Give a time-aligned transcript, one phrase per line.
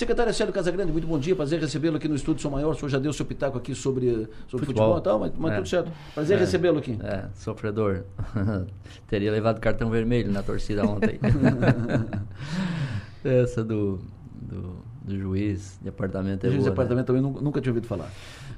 [0.00, 2.70] Secretário Célio Casagrande, muito bom dia, prazer recebê-lo aqui no Estúdio São Maior.
[2.70, 5.52] O senhor já deu seu pitaco aqui sobre, sobre futebol, futebol e tal, mas, mas
[5.52, 5.56] é.
[5.56, 5.92] tudo certo.
[6.14, 6.40] Prazer é.
[6.40, 6.98] recebê-lo aqui.
[7.02, 8.04] É, sofredor.
[9.08, 11.20] Teria levado cartão vermelho na torcida ontem.
[13.22, 14.00] Essa do,
[14.40, 17.20] do, do, juiz de apartamento é O juiz boa, de apartamento né?
[17.20, 18.10] também nunca tinha ouvido falar.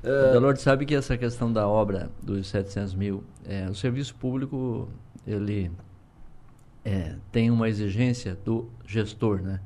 [0.04, 4.88] Uh, Delorde sabe que essa questão da obra dos 700 mil, é, o serviço público,
[5.26, 5.72] ele
[6.84, 9.58] é, tem uma exigência do gestor, né?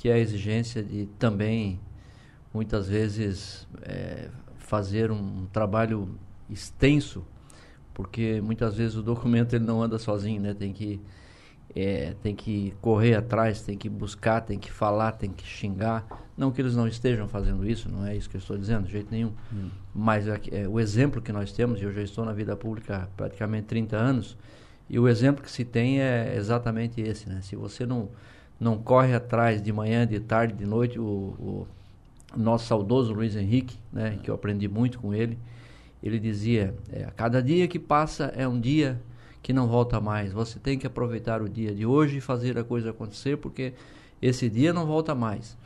[0.00, 1.78] Que é a exigência de também,
[2.54, 6.18] muitas vezes, é, fazer um trabalho
[6.48, 7.22] extenso,
[7.92, 10.54] porque muitas vezes o documento ele não anda sozinho, né?
[10.54, 10.98] Tem que,
[11.76, 16.06] é, tem que correr atrás, tem que buscar, tem que falar, tem que xingar.
[16.34, 18.92] Não que eles não estejam fazendo isso, não é isso que eu estou dizendo, de
[18.92, 19.34] jeito nenhum.
[19.52, 19.68] Hum.
[19.94, 23.02] Mas é, é, o exemplo que nós temos, e eu já estou na vida pública
[23.02, 24.38] há praticamente 30 anos,
[24.88, 27.42] e o exemplo que se tem é exatamente esse, né?
[27.42, 28.08] Se você não
[28.60, 30.98] não corre atrás de manhã, de tarde, de noite.
[30.98, 31.66] O, o
[32.36, 35.38] nosso saudoso Luiz Henrique, né, que eu aprendi muito com ele,
[36.02, 39.00] ele dizia: é, cada dia que passa é um dia
[39.42, 40.32] que não volta mais.
[40.32, 43.72] Você tem que aproveitar o dia de hoje e fazer a coisa acontecer, porque
[44.20, 45.56] esse dia não volta mais.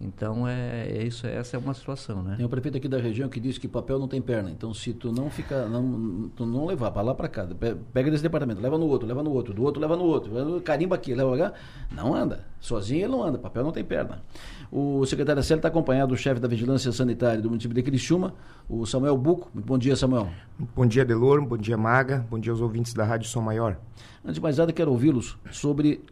[0.00, 2.36] Então é, é, isso, essa é uma situação, né?
[2.36, 4.48] Tem um prefeito aqui da região que diz que papel não tem perna.
[4.48, 7.48] Então se tu não fica, não, tu não levar para lá para cá,
[7.92, 10.94] pega desse departamento, leva no outro, leva no outro, do outro leva no outro, carimba
[10.94, 11.52] aqui, leva lá,
[11.90, 12.46] não anda.
[12.60, 14.22] Sozinho ele não anda, papel não tem perna.
[14.70, 18.34] O secretário Célio está acompanhado do chefe da Vigilância Sanitária do município de Criciúma,
[18.68, 19.50] o Samuel Buco.
[19.52, 20.28] Muito bom dia, Samuel.
[20.76, 23.76] Bom dia, Delor, bom dia, Maga, bom dia aos ouvintes da Rádio Som Maior.
[24.24, 26.04] Antes de mais nada, quero ouvi-los sobre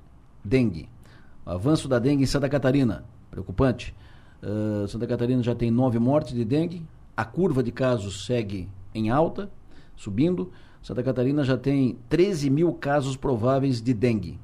[0.44, 0.88] dengue.
[1.44, 3.04] O avanço da dengue em Santa Catarina
[3.36, 3.94] preocupante.
[4.42, 6.82] Uh, Santa Catarina já tem nove mortes de dengue,
[7.16, 9.50] a curva de casos segue em alta,
[9.94, 10.50] subindo.
[10.82, 14.38] Santa Catarina já tem 13 mil casos prováveis de dengue.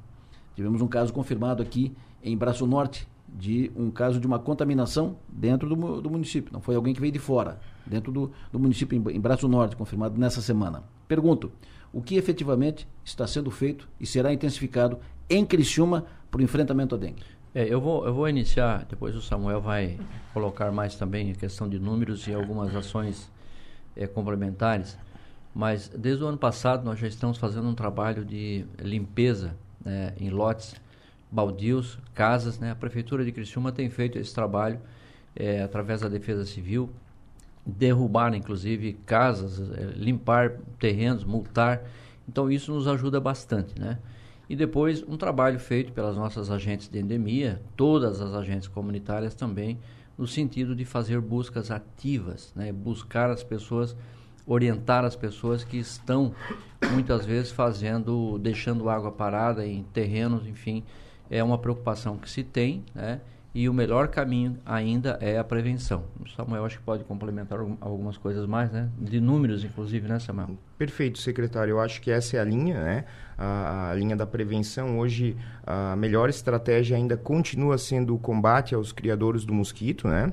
[0.54, 5.68] Tivemos um caso confirmado aqui em Braço Norte, de um caso de uma contaminação dentro
[5.68, 6.52] do, do município.
[6.52, 9.76] Não foi alguém que veio de fora, dentro do, do município, em, em Braço Norte,
[9.76, 10.82] confirmado nessa semana.
[11.08, 11.50] Pergunto,
[11.92, 14.98] o que efetivamente está sendo feito e será intensificado
[15.30, 17.22] em Criciúma para o enfrentamento à dengue?
[17.54, 19.98] É, eu, vou, eu vou iniciar, depois o Samuel vai
[20.32, 23.30] colocar mais também a questão de números e algumas ações
[23.94, 24.96] é, complementares.
[25.54, 29.54] Mas desde o ano passado nós já estamos fazendo um trabalho de limpeza
[29.84, 30.74] né, em lotes
[31.30, 32.58] baldios, casas.
[32.58, 32.70] Né?
[32.70, 34.80] A Prefeitura de Criciúma tem feito esse trabalho
[35.36, 36.88] é, através da Defesa Civil,
[37.66, 41.82] derrubar inclusive casas, é, limpar terrenos, multar.
[42.26, 43.98] Então isso nos ajuda bastante, né?
[44.52, 49.78] E depois um trabalho feito pelas nossas agentes de endemia, todas as agentes comunitárias também,
[50.18, 52.70] no sentido de fazer buscas ativas, né?
[52.70, 53.96] buscar as pessoas,
[54.46, 56.34] orientar as pessoas que estão
[56.92, 60.84] muitas vezes fazendo, deixando água parada em terrenos, enfim,
[61.30, 63.22] é uma preocupação que se tem, né?
[63.54, 66.04] E o melhor caminho ainda é a prevenção.
[66.18, 68.88] O Samuel acho que pode complementar algumas coisas mais, né?
[68.98, 70.56] De números, inclusive, né, Samuel?
[70.78, 71.72] Perfeito, secretário.
[71.72, 73.04] Eu acho que essa é a linha, né?
[73.44, 74.98] A, a linha da prevenção.
[74.98, 75.36] Hoje,
[75.66, 80.32] a melhor estratégia ainda continua sendo o combate aos criadores do mosquito, né?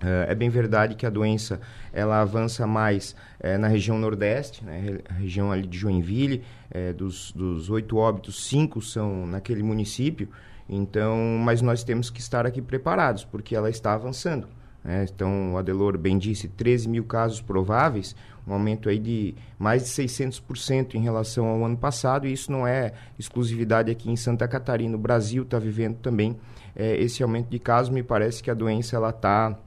[0.00, 1.60] É, é bem verdade que a doença
[1.92, 7.70] ela avança mais é, na região nordeste, né, região ali de Joinville, é, dos, dos
[7.70, 10.28] oito óbitos, cinco são naquele município,
[10.68, 14.48] então, mas nós temos que estar aqui preparados, porque ela está avançando.
[14.84, 15.06] Né?
[15.12, 18.14] Então, o Adelor bem disse, 13 mil casos prováveis,
[18.46, 22.66] um aumento aí de mais de 600% em relação ao ano passado, e isso não
[22.66, 24.94] é exclusividade aqui em Santa Catarina.
[24.96, 26.36] O Brasil está vivendo também
[26.74, 27.92] é, esse aumento de casos.
[27.92, 29.58] Me parece que a doença ela está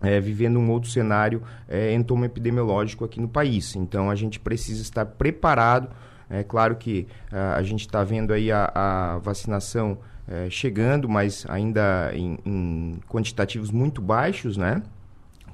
[0.00, 1.94] é, vivendo um outro cenário é,
[2.24, 3.76] epidemiológico aqui no país.
[3.76, 5.88] Então, a gente precisa estar preparado.
[6.28, 11.44] É claro que a, a gente está vendo aí a, a vacinação é, chegando, mas
[11.48, 14.82] ainda em, em, quantitativos muito baixos, né?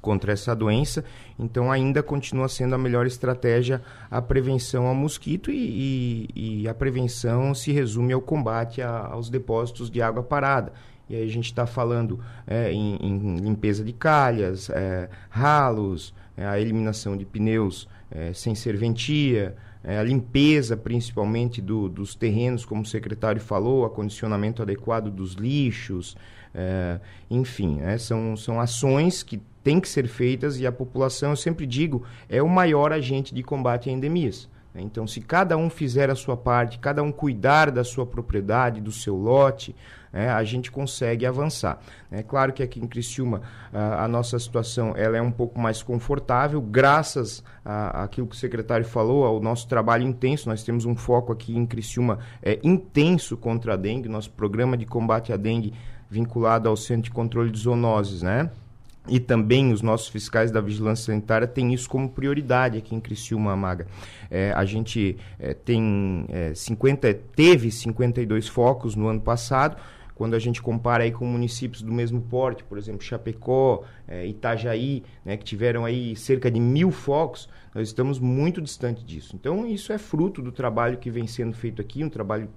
[0.01, 1.03] Contra essa doença,
[1.37, 6.73] então ainda continua sendo a melhor estratégia a prevenção ao mosquito e, e, e a
[6.73, 10.71] prevenção se resume ao combate a, aos depósitos de água parada.
[11.09, 16.45] E aí a gente está falando é, em, em, limpeza de calhas, é, ralos, é,
[16.45, 22.83] a eliminação de pneus é, sem serventia, é, a limpeza principalmente do, dos terrenos, como
[22.83, 26.15] o secretário falou, acondicionamento adequado dos lixos,
[26.53, 26.99] é,
[27.29, 31.65] enfim, é, são, são ações que têm que ser feitas e a população, eu sempre
[31.65, 34.49] digo, é o maior agente de combate a endemias.
[34.75, 38.91] Então, se cada um fizer a sua parte, cada um cuidar da sua propriedade, do
[38.91, 39.75] seu lote,
[40.11, 41.79] é, a gente consegue avançar.
[42.11, 43.41] É claro que aqui em Criciúma
[43.73, 48.85] a, a nossa situação ela é um pouco mais confortável, graças àquilo que o secretário
[48.85, 50.49] falou, ao nosso trabalho intenso.
[50.49, 54.09] Nós temos um foco aqui em Criciúma é, intenso contra a dengue.
[54.09, 55.73] Nosso programa de combate à dengue
[56.09, 58.49] vinculado ao Centro de Controle de Zoonoses, né?
[59.07, 63.55] E também os nossos fiscais da vigilância sanitária têm isso como prioridade aqui em Criciúma,
[63.55, 63.87] Maga.
[64.29, 69.77] É, a gente é, tem é, 50, teve 52 focos no ano passado,
[70.19, 75.01] quando a gente compara aí com municípios do mesmo porte, por exemplo, Chapecó, é, Itajaí,
[75.23, 79.33] né, que tiveram aí cerca de mil focos, nós estamos muito distante disso.
[79.33, 82.49] Então, isso é fruto do trabalho que vem sendo feito aqui, um trabalho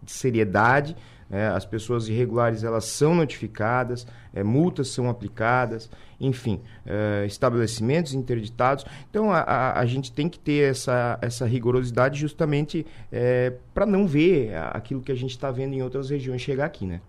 [0.00, 0.94] de seriedade,
[1.30, 5.90] é, as pessoas irregulares elas são notificadas, é, multas são aplicadas,
[6.20, 8.84] enfim, é, estabelecimentos interditados.
[9.10, 14.06] Então a, a, a, gente tem que ter essa, essa rigorosidade justamente é, para não
[14.06, 17.00] ver aquilo que a gente está vendo em outras regiões chegar aqui, né?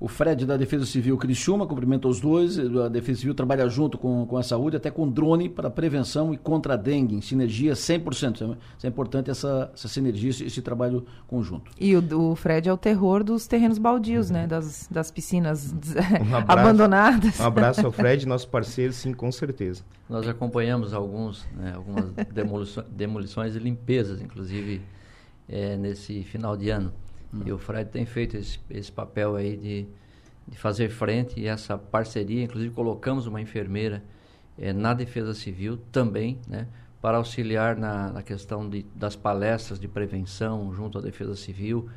[0.03, 2.59] O Fred da Defesa Civil Criciúma cumprimenta os dois.
[2.59, 6.37] A Defesa Civil trabalha junto com, com a saúde, até com drone para prevenção e
[6.37, 8.57] contra a dengue, em sinergia 100%.
[8.77, 11.71] Isso é importante essa, essa sinergia, esse, esse trabalho conjunto.
[11.79, 14.39] E o, o, Fred é o terror dos terrenos baldios, uhum.
[14.39, 14.47] né?
[14.49, 17.39] Das, das piscinas um abraço, abandonadas.
[17.39, 19.85] Um abraço ao Fred, nosso parceiro, sim, com certeza.
[20.11, 24.83] Nós acompanhamos alguns, né, algumas demolições, demolições e limpezas, inclusive
[25.49, 26.93] é, nesse final de ano.
[27.45, 29.87] E o Fred tem feito esse, esse papel aí de,
[30.47, 32.45] de fazer frente e essa parceria.
[32.45, 34.03] Inclusive, colocamos uma enfermeira
[34.59, 36.67] é, na Defesa Civil também, né?
[37.01, 41.89] Para auxiliar na, na questão de, das palestras de prevenção junto à Defesa Civil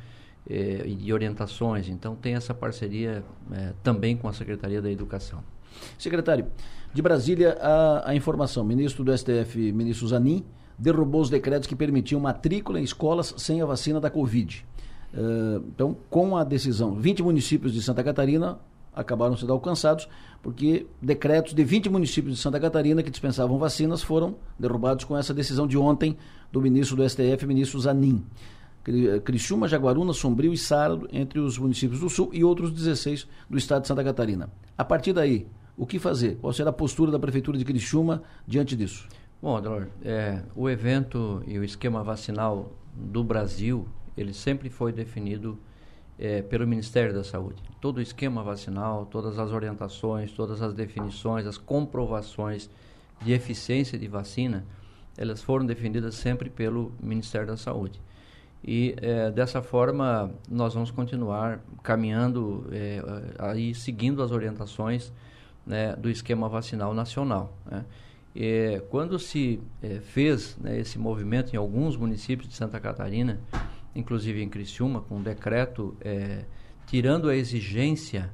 [0.48, 1.88] é, e de orientações.
[1.88, 3.22] Então, tem essa parceria
[3.52, 5.44] é, também com a Secretaria da Educação.
[5.98, 6.46] Secretário,
[6.92, 8.64] de Brasília, a, a informação.
[8.64, 10.44] Ministro do STF, ministro Zanin,
[10.78, 14.64] derrubou os decretos que permitiam matrícula em escolas sem a vacina da Covid.
[15.16, 18.58] Uh, então, com a decisão, 20 municípios de Santa Catarina
[18.94, 20.08] acabaram sendo alcançados,
[20.42, 25.32] porque decretos de 20 municípios de Santa Catarina que dispensavam vacinas foram derrubados com essa
[25.34, 26.16] decisão de ontem
[26.52, 28.24] do ministro do STF, ministro Zanin.
[29.24, 33.82] Criciúma, Jaguaruna, Sombrio e Sárado, entre os municípios do Sul e outros 16 do estado
[33.82, 34.48] de Santa Catarina.
[34.78, 35.46] A partir daí,
[35.76, 36.36] o que fazer?
[36.36, 39.08] Qual será a postura da Prefeitura de Criciúma diante disso?
[39.42, 45.58] Bom, Delor, é, o evento e o esquema vacinal do Brasil ele sempre foi definido
[46.18, 47.62] é, pelo Ministério da Saúde.
[47.80, 52.70] Todo o esquema vacinal, todas as orientações, todas as definições, as comprovações
[53.22, 54.64] de eficiência de vacina,
[55.16, 58.00] elas foram definidas sempre pelo Ministério da Saúde.
[58.64, 63.02] E é, dessa forma nós vamos continuar caminhando é,
[63.38, 65.12] aí seguindo as orientações
[65.66, 67.56] né, do esquema vacinal nacional.
[67.70, 67.84] Né?
[68.90, 73.40] Quando se é, fez né, esse movimento em alguns municípios de Santa Catarina
[73.96, 76.44] inclusive em Criciúma, com um decreto é,
[76.86, 78.30] tirando a exigência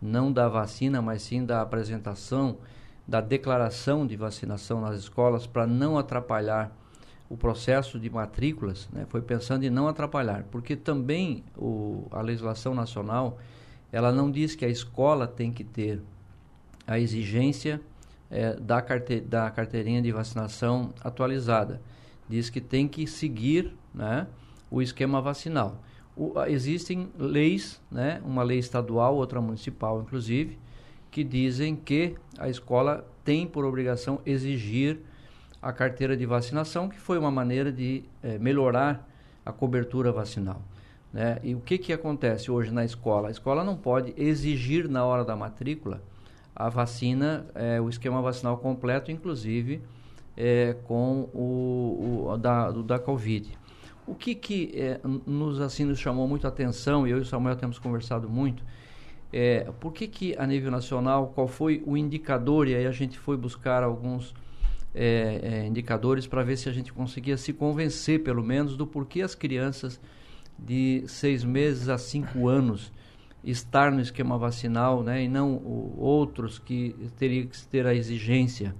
[0.00, 2.58] não da vacina, mas sim da apresentação
[3.06, 6.76] da declaração de vacinação nas escolas para não atrapalhar
[7.30, 9.06] o processo de matrículas, né?
[9.08, 13.38] foi pensando em não atrapalhar, porque também o, a legislação nacional
[13.90, 16.02] ela não diz que a escola tem que ter
[16.86, 17.80] a exigência
[18.30, 21.80] é, da, carte, da carteirinha de vacinação atualizada.
[22.28, 24.26] Diz que tem que seguir né,
[24.70, 25.82] o esquema vacinal.
[26.16, 30.58] O, existem leis, né, uma lei estadual, outra municipal, inclusive,
[31.10, 35.00] que dizem que a escola tem por obrigação exigir
[35.60, 39.08] a carteira de vacinação, que foi uma maneira de é, melhorar
[39.44, 40.62] a cobertura vacinal.
[41.12, 41.38] Né?
[41.42, 43.28] E o que, que acontece hoje na escola?
[43.28, 46.02] A escola não pode exigir na hora da matrícula
[46.54, 49.80] a vacina, é, o esquema vacinal completo, inclusive
[50.36, 53.56] é, com o, o da, do, da Covid.
[54.08, 57.24] O que, que é, nos, assim, nos chamou muito a atenção, e eu e o
[57.26, 58.64] Samuel temos conversado muito,
[59.30, 63.18] é, por que, que a nível nacional, qual foi o indicador, e aí a gente
[63.18, 64.34] foi buscar alguns
[64.94, 69.20] é, é, indicadores para ver se a gente conseguia se convencer, pelo menos, do porquê
[69.20, 70.00] as crianças
[70.58, 72.90] de seis meses a cinco anos
[73.44, 78.74] estar no esquema vacinal, né, e não o, outros que teriam que ter a exigência.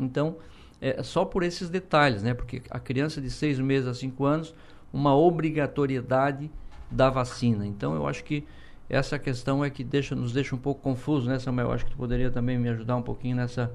[0.00, 0.36] Então,
[0.80, 4.54] é só por esses detalhes, né, porque a criança de seis meses a cinco anos,
[4.92, 6.50] uma obrigatoriedade
[6.90, 7.66] da vacina.
[7.66, 8.44] Então, eu acho que
[8.88, 11.68] essa questão é que deixa, nos deixa um pouco confuso, né, Samuel?
[11.68, 13.70] Eu acho que tu poderia também me ajudar um pouquinho nessa,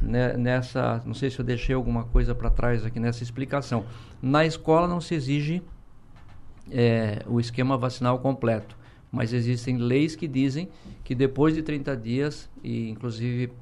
[0.00, 3.84] né, nessa, não sei se eu deixei alguma coisa para trás aqui nessa explicação.
[4.20, 5.62] Na escola não se exige
[6.70, 8.76] é, o esquema vacinal completo.
[9.10, 10.70] Mas existem leis que dizem
[11.04, 13.52] que depois de 30 dias, e inclusive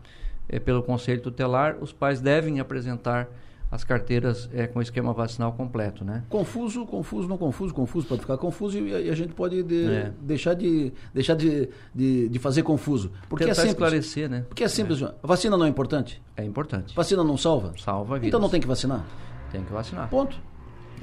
[0.50, 3.28] é, pelo Conselho Tutelar, os pais devem apresentar
[3.70, 6.24] as carteiras é, com esquema vacinal completo, né?
[6.28, 10.12] Confuso, confuso, não confuso, confuso pode ficar confuso e, a gente pode de, é.
[10.20, 13.12] deixar, de, deixar de, de, de fazer confuso.
[13.28, 13.72] Porque Tentar é simples.
[13.72, 14.44] esclarecer, né?
[14.48, 15.00] Porque é simples.
[15.00, 15.14] É.
[15.22, 16.20] Vacina não é importante?
[16.36, 16.96] É importante.
[16.96, 17.72] Vacina não salva?
[17.78, 18.26] Salva a vida.
[18.26, 19.06] Então não tem que vacinar?
[19.52, 20.10] Tem que vacinar.
[20.10, 20.36] Ponto.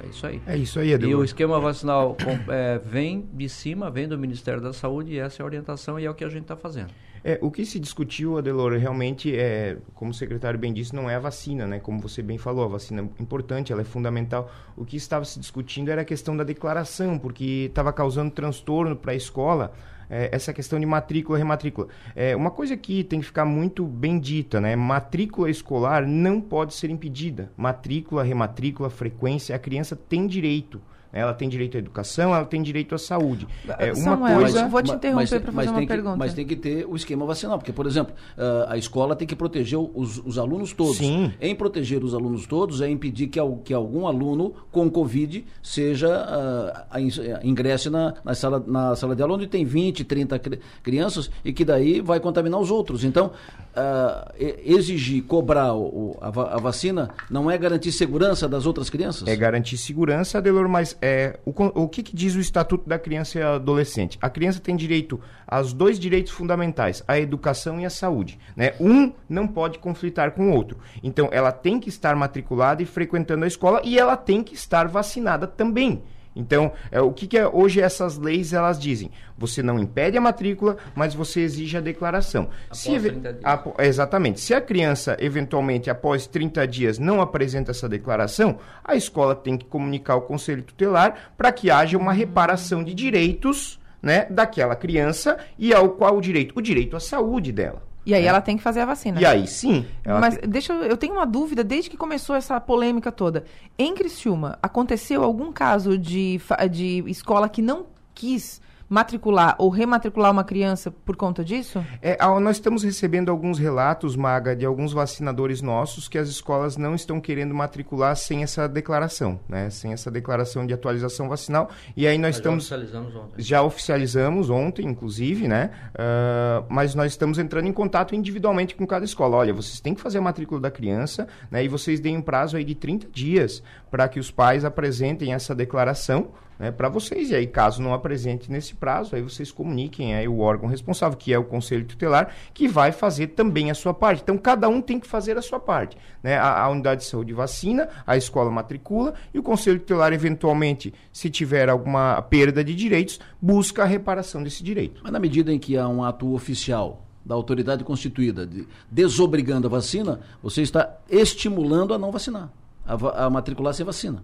[0.04, 0.42] É isso aí.
[0.46, 1.08] É isso aí, Edu.
[1.08, 2.18] E o esquema vacinal
[2.50, 6.06] é, vem de cima, vem do Ministério da Saúde e essa é a orientação e
[6.06, 6.92] é o que a gente está fazendo.
[7.24, 11.16] É, o que se discutiu, Adelor, realmente é, como o secretário bem disse, não é
[11.16, 11.80] a vacina, né?
[11.80, 14.52] Como você bem falou, a vacina é importante, ela é fundamental.
[14.76, 19.12] O que estava se discutindo era a questão da declaração, porque estava causando transtorno para
[19.12, 19.74] a escola
[20.10, 21.88] é, essa questão de matrícula rematrícula.
[22.16, 24.76] É, uma coisa que tem que ficar muito bem dita, né?
[24.76, 27.52] Matrícula escolar não pode ser impedida.
[27.58, 30.82] Matrícula, rematrícula, frequência, a criança tem direito.
[31.12, 33.48] Ela tem direito à educação, ela tem direito à saúde.
[33.80, 34.68] É, uma Samuel, coisa.
[34.68, 36.18] vou te interromper para fazer uma que, pergunta.
[36.18, 39.36] Mas tem que ter o esquema vacinal, porque, por exemplo, uh, a escola tem que
[39.36, 40.98] proteger os, os alunos todos.
[40.98, 41.32] Sim.
[41.40, 46.98] Em proteger os alunos todos é impedir que, que algum aluno com Covid seja uh,
[47.44, 50.40] ingresse na, na, sala, na sala de aula onde tem 20, 30
[50.84, 53.04] crianças e que daí vai contaminar os outros.
[53.04, 53.32] Então,
[53.78, 54.34] uh,
[54.66, 59.28] exigir, cobrar o, a, a, vacina não é garantir segurança das outras crianças?
[59.28, 61.52] É garantir segurança, Delor, mas é, o,
[61.84, 64.18] o que, que, diz o Estatuto da Criança e Adolescente?
[64.22, 68.40] A criança tem direito aos dois direitos fundamentais, a educação e a saúde.
[68.56, 68.74] Né?
[68.80, 70.80] Um não pode conflitar com o outro.
[71.04, 74.88] Então, ela tem que estar matriculada e frequentando a escola e ela tem que estar
[74.88, 76.04] vacinada também.
[76.38, 79.12] Então, é, o que, que é, hoje essas leis elas dizem?
[79.38, 82.50] Você não impede a matrícula, mas você exige a declaração.
[82.66, 83.44] Após Se, 30 dias.
[83.44, 84.40] A, exatamente.
[84.40, 89.66] Se a criança, eventualmente, após 30 dias, não apresenta essa declaração, a escola tem que
[89.66, 95.74] comunicar ao conselho tutelar para que haja uma reparação de direitos né, daquela criança e
[95.74, 96.54] ao qual o direito?
[96.58, 97.82] O direito à saúde dela.
[98.08, 98.28] E aí é.
[98.28, 99.20] ela tem que fazer a vacina.
[99.20, 99.86] E aí sim.
[100.06, 100.50] Mas tem...
[100.50, 103.44] deixa eu, eu tenho uma dúvida desde que começou essa polêmica toda.
[103.78, 106.40] Em Criciúma, aconteceu algum caso de,
[106.72, 107.86] de escola que não
[108.16, 111.84] quis matricular ou rematricular uma criança por conta disso?
[112.02, 116.96] É, nós estamos recebendo alguns relatos, Maga, de alguns vacinadores nossos que as escolas não
[116.96, 119.70] estão querendo matricular sem essa declaração, né?
[119.70, 121.70] Sem essa declaração de atualização vacinal.
[121.96, 122.64] E aí nós, já estamos.
[122.64, 123.44] Oficializamos ontem.
[123.44, 125.72] Já oficializamos ontem, inclusive, né?
[125.94, 129.38] Uh, mas nós estamos entrando em contato individualmente com cada escola.
[129.38, 131.64] Olha, vocês têm que fazer a matrícula da criança, né?
[131.64, 135.54] E vocês deem um prazo aí de 30 dias para que os pais apresentem essa
[135.54, 137.30] declaração né, para vocês.
[137.30, 141.34] E aí, caso não apresente nesse prazo, aí vocês comuniquem aí o órgão responsável, que
[141.34, 144.22] é o Conselho Tutelar, que vai fazer também a sua parte.
[144.24, 145.98] Então, cada um tem que fazer a sua parte.
[146.22, 146.38] Né?
[146.38, 151.30] A, a unidade de saúde vacina, a escola matricula e o Conselho Tutelar, eventualmente, se
[151.30, 155.02] tiver alguma perda de direitos, busca a reparação desse direito.
[155.04, 159.70] Mas na medida em que há um ato oficial da autoridade constituída de, desobrigando a
[159.70, 162.50] vacina, você está estimulando a não vacinar,
[162.86, 164.24] a, a matricular sem vacina.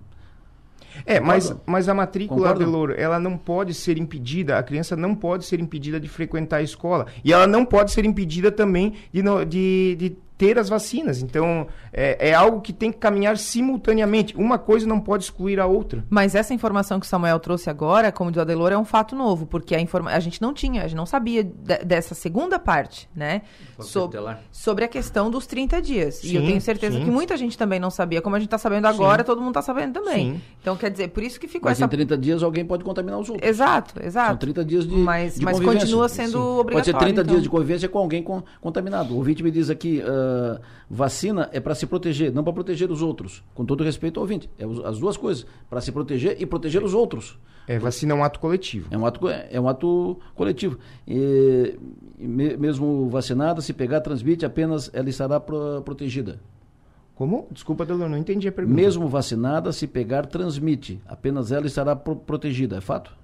[1.05, 5.45] É, mas, mas a matrícula, Deloro, ela não pode ser impedida, a criança não pode
[5.45, 7.07] ser impedida de frequentar a escola.
[7.23, 11.21] E ela não pode ser impedida também de, de, de ter as vacinas.
[11.21, 14.35] Então, é, é, algo que tem que caminhar simultaneamente.
[14.35, 16.03] Uma coisa não pode excluir a outra.
[16.09, 19.15] Mas essa informação que o Samuel trouxe agora, como diz o Adelor, é um fato
[19.15, 22.59] novo, porque a, informa a gente não tinha, a gente não sabia de, dessa segunda
[22.59, 23.43] parte, né?
[23.79, 24.19] Sobre,
[24.51, 26.15] sobre a questão dos 30 dias.
[26.15, 27.05] Sim, e eu tenho certeza sim.
[27.05, 28.21] que muita gente também não sabia.
[28.21, 29.27] Como a gente está sabendo agora, sim.
[29.27, 30.41] todo mundo está sabendo também.
[30.61, 31.85] Então, quer dizer, por isso que ficou mas essa...
[31.85, 33.47] em 30 dias alguém pode contaminar os outros.
[33.47, 34.31] Exato, exato.
[34.31, 36.73] São 30 dias de Mas, de mas continua sendo obrigatório.
[36.73, 37.23] Pode ser 30 então.
[37.23, 39.13] dias de convivência com alguém com, contaminado.
[39.13, 40.01] O ouvinte me diz aqui...
[40.01, 43.43] Uh, uh, vacina é para se proteger, não para proteger os outros.
[43.53, 44.49] Com todo respeito ao ouvinte.
[44.57, 45.45] É as duas coisas.
[45.69, 47.37] Para se proteger e proteger os outros.
[47.67, 48.87] É, vacina é um ato coletivo.
[48.91, 50.77] É um ato, é um ato coletivo.
[51.07, 51.77] E,
[52.17, 56.39] mesmo vacinada, se pegar, transmite, apenas ela estará pro, protegida.
[57.15, 57.47] Como?
[57.51, 58.75] Desculpa, eu não entendi a pergunta.
[58.75, 60.99] Mesmo vacinada, se pegar, transmite.
[61.07, 62.77] Apenas ela estará pro, protegida.
[62.77, 63.15] É fato?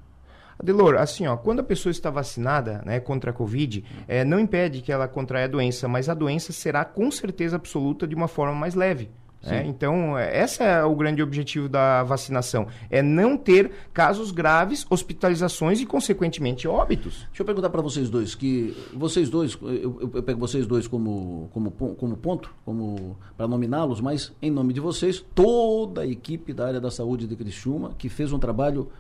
[0.60, 4.82] Adelor, assim, ó, quando a pessoa está vacinada né, contra a Covid, é, não impede
[4.82, 8.54] que ela contraia a doença, mas a doença será com certeza absoluta de uma forma
[8.54, 9.10] mais leve.
[9.42, 15.80] É, então, esse é o grande objetivo da vacinação: é não ter casos graves, hospitalizações
[15.80, 17.26] e, consequentemente, óbitos.
[17.30, 21.50] Deixa eu perguntar para vocês dois, que vocês dois, eu, eu, pego vocês dois como,
[21.54, 26.68] como, como ponto, como para nominá-los, mas em nome de vocês, toda a equipe da
[26.68, 28.92] área da saúde de Criciúma, que fez um trabalho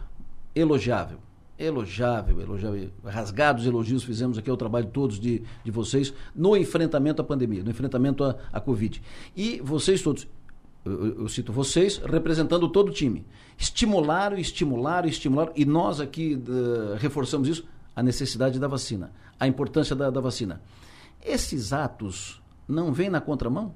[0.55, 1.17] elogiável
[1.59, 7.25] elogiável, elogiável, rasgados elogios fizemos aqui ao trabalho todos de, de vocês no enfrentamento à
[7.25, 9.01] pandemia, no enfrentamento à, à Covid.
[9.35, 10.25] E vocês todos,
[10.85, 13.25] eu, eu, cito vocês, representando todo o time,
[13.57, 19.93] estimularam, estimularam, estimularam, e nós aqui uh, reforçamos isso, a necessidade da vacina, a importância
[19.93, 20.61] da, da vacina.
[21.21, 23.75] Esses atos não vêm na contramão?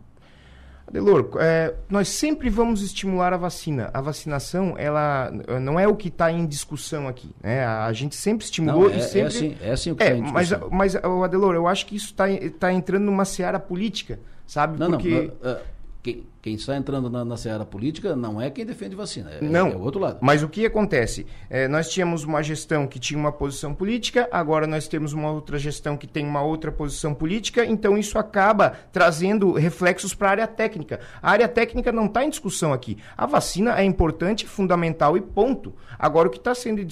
[0.88, 3.90] Adelor, é, nós sempre vamos estimular a vacina.
[3.94, 7.34] A vacinação, ela não é o que está em discussão aqui.
[7.42, 7.66] Né?
[7.66, 9.20] A, gente sempre estimulou não, é, e sempre...
[9.20, 10.70] É assim, é assim o que é, tá em discussão.
[10.72, 12.26] Mas, mas, Adelor, eu acho que isso está
[12.60, 14.78] tá entrando numa seara política, sabe?
[14.78, 15.32] Não, Porque...
[15.42, 15.52] não.
[15.52, 15.60] Uh,
[16.04, 19.70] quem, quem está entrando na, na seara política não é quem defende vacina, é, não,
[19.70, 20.18] é o outro lado.
[20.22, 21.26] Mas o que acontece?
[21.50, 25.58] É, nós tínhamos uma gestão que tinha uma posição política, agora nós temos uma outra
[25.58, 30.48] gestão que tem uma outra posição política, então isso acaba trazendo reflexos para a área
[30.48, 31.00] técnica.
[31.22, 32.98] A área técnica não está em discussão aqui.
[33.16, 35.74] A vacina é importante, fundamental e ponto.
[35.98, 36.86] Agora, o que está sendo,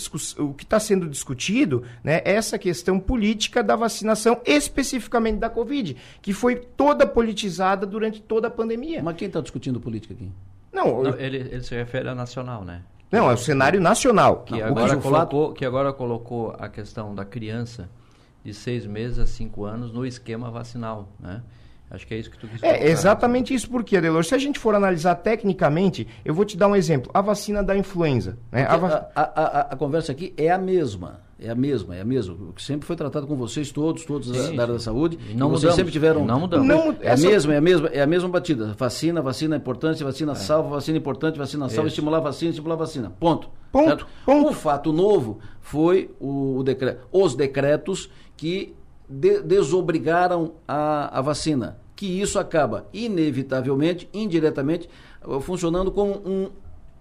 [0.54, 6.32] que tá sendo discutido né, é essa questão política da vacinação, especificamente da Covid, que
[6.32, 9.04] foi toda politizada durante toda a pandemia.
[9.04, 10.32] Mas quem está discutindo política aqui?
[10.72, 12.82] Não, Não ele, ele, se refere a nacional, né?
[13.12, 14.44] Não, é o cenário nacional.
[14.44, 17.90] Que, Não, agora, que colocou, que agora colocou a questão da criança
[18.44, 21.42] de seis meses a cinco anos no esquema vacinal, né?
[21.92, 24.58] Acho que é isso que tu quis É exatamente isso porque, Adelor, se a gente
[24.58, 27.12] for analisar tecnicamente, eu vou te dar um exemplo.
[27.14, 28.38] A vacina da influenza.
[28.50, 28.66] Né?
[28.66, 29.12] A, vac...
[29.14, 31.20] a, a, a, conversa aqui é a mesma.
[31.44, 32.36] É a mesma, é a mesma.
[32.36, 35.18] O que sempre foi tratado com vocês todos, todos sim, da área da saúde.
[35.34, 36.24] Não vocês mudamos, sempre tiveram.
[36.24, 36.68] Não mudamos.
[36.68, 37.28] Não, é essa...
[37.28, 38.76] a mesma, é a mesma, é a mesma batida.
[38.78, 40.36] Vacina, vacina importante, vacina é.
[40.36, 43.10] salva, vacina importante, vacina salva, estimular vacina, estimular vacina.
[43.20, 43.50] Ponto.
[43.72, 44.50] Ponto, ponto.
[44.50, 48.76] O fato novo foi o, o decreto, os decretos que
[49.10, 51.80] de, desobrigaram a, a vacina.
[51.96, 54.88] Que isso acaba, inevitavelmente, indiretamente,
[55.42, 56.50] funcionando como um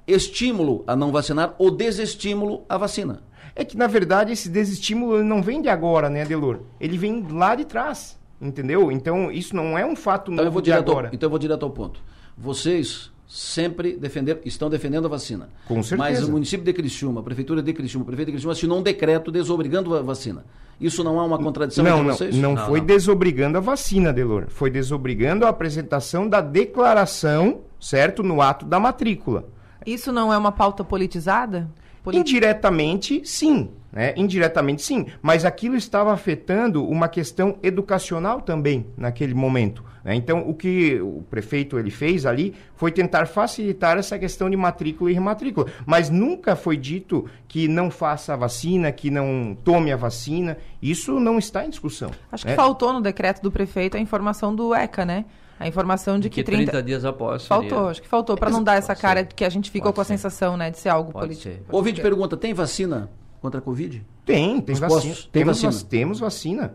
[0.07, 3.23] estímulo a não vacinar ou desestímulo à vacina.
[3.55, 6.61] É que, na verdade, esse desestímulo não vem de agora, né, Delor?
[6.81, 8.91] Ele vem lá de trás, entendeu?
[8.91, 11.09] Então, isso não é um fato então, novo de agora.
[11.09, 12.01] Ao, então, eu vou direto ao ponto.
[12.37, 15.49] Vocês sempre defender, estão defendendo a vacina.
[15.69, 15.97] Com certeza.
[15.97, 18.83] Mas o município de Criciúma, a prefeitura de Criciúma, o prefeito de Criciúma assinou um
[18.83, 20.45] decreto desobrigando a vacina.
[20.81, 22.37] Isso não há uma contradição não, entre não, vocês?
[22.37, 22.87] Não, não foi não.
[22.87, 24.47] desobrigando a vacina, Delor.
[24.49, 29.47] Foi desobrigando a apresentação da declaração, certo, no ato da matrícula.
[29.87, 31.71] Isso não é uma pauta politizada?
[32.17, 33.71] Indiretamente, sim.
[33.93, 34.15] Né?
[34.17, 35.07] Indiretamente, sim.
[35.21, 39.85] Mas aquilo estava afetando uma questão educacional também naquele momento.
[40.05, 40.15] Né?
[40.15, 45.11] Então, o que o prefeito ele fez ali foi tentar facilitar essa questão de matrícula
[45.11, 45.67] e rematrícula.
[45.85, 50.57] Mas nunca foi dito que não faça a vacina, que não tome a vacina.
[50.81, 52.11] Isso não está em discussão.
[52.31, 52.57] Acho que né?
[52.57, 55.25] faltou no decreto do prefeito a informação do ECA, né?
[55.61, 56.73] A informação de que, que 30...
[56.73, 57.43] 30 dias após.
[57.43, 57.69] Seria...
[57.69, 60.05] Faltou, acho que faltou, para não dar essa cara que a gente ficou com a
[60.05, 61.55] sensação né, de ser algo pode político.
[61.55, 61.63] Ser.
[61.71, 63.11] O ouvinte pergunta: tem vacina
[63.43, 64.03] contra a Covid?
[64.25, 65.15] Tem, tem vacina.
[65.15, 65.91] Tem temos vacina.
[65.91, 66.75] temos vacina.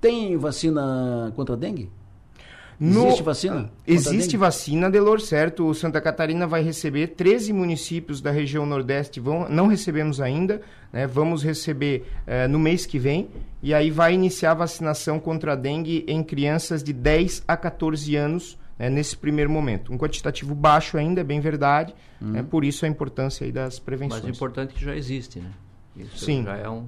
[0.00, 1.90] Tem vacina contra a dengue?
[2.78, 3.70] No, existe vacina?
[3.86, 5.66] Existe vacina, Delor, certo?
[5.66, 10.60] O Santa Catarina vai receber 13 municípios da região Nordeste, vão, não recebemos ainda,
[10.92, 11.06] né?
[11.06, 13.28] vamos receber uh, no mês que vem,
[13.62, 18.16] e aí vai iniciar a vacinação contra a dengue em crianças de 10 a 14
[18.16, 18.90] anos, né?
[18.90, 19.92] nesse primeiro momento.
[19.92, 22.42] Um quantitativo baixo ainda, é bem verdade, né?
[22.42, 24.22] por isso a importância aí das prevenções.
[24.22, 25.50] Mas o importante é que já existe, né?
[25.96, 26.42] Isso Sim.
[26.42, 26.86] já é um,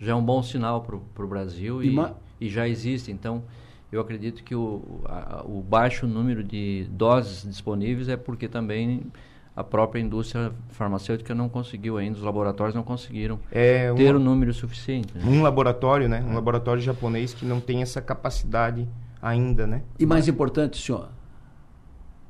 [0.00, 3.44] já é um bom sinal para o Brasil e, e, e já existe, então
[3.92, 9.12] eu acredito que o, a, o baixo número de doses disponíveis é porque também
[9.54, 14.22] a própria indústria farmacêutica não conseguiu ainda, os laboratórios não conseguiram é, ter o um
[14.22, 15.14] número suficiente.
[15.14, 15.22] Né?
[15.26, 16.24] Um laboratório, né?
[16.26, 18.88] Um laboratório japonês que não tem essa capacidade
[19.20, 19.82] ainda, né?
[19.98, 21.10] E mais importante, senhor,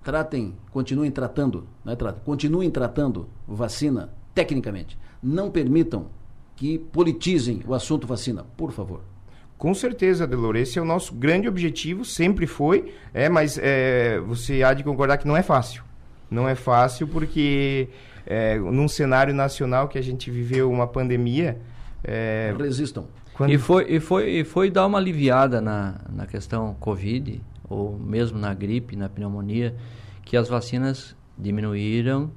[0.03, 4.98] tratem, continuem tratando, né, tratem, continuem tratando vacina tecnicamente.
[5.22, 6.07] Não permitam
[6.57, 9.12] que politizem o assunto vacina, por favor.
[9.62, 14.61] Com certeza, Delor, esse é o nosso grande objetivo, sempre foi, é, mas é, você
[14.61, 15.85] há de concordar que não é fácil.
[16.29, 17.88] Não é fácil porque
[18.27, 21.61] é, num cenário nacional que a gente viveu uma pandemia...
[22.03, 23.05] É, Resistam.
[23.35, 23.53] Quando...
[23.53, 28.40] E, foi, e, foi, e foi dar uma aliviada na, na questão Covid, ou mesmo
[28.40, 29.77] na gripe, na pneumonia,
[30.25, 32.33] que as vacinas diminuíram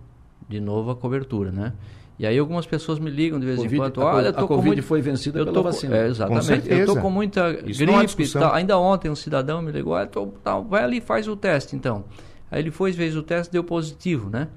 [0.47, 1.73] de novo a cobertura, né?
[2.17, 4.67] E aí algumas pessoas me ligam de vez COVID, em quando, olha, a, a Covid
[4.67, 4.83] muito...
[4.83, 5.97] foi vencida eu pela tô, vacina.
[5.97, 6.69] É, exatamente.
[6.69, 10.05] eu estou com muita Isso é gripe, tá, ainda ontem um cidadão me ligou, ah,
[10.05, 12.05] tô, tá, vai ali e faz o teste então.
[12.49, 14.47] Aí ele foi, fez o teste, deu positivo, né?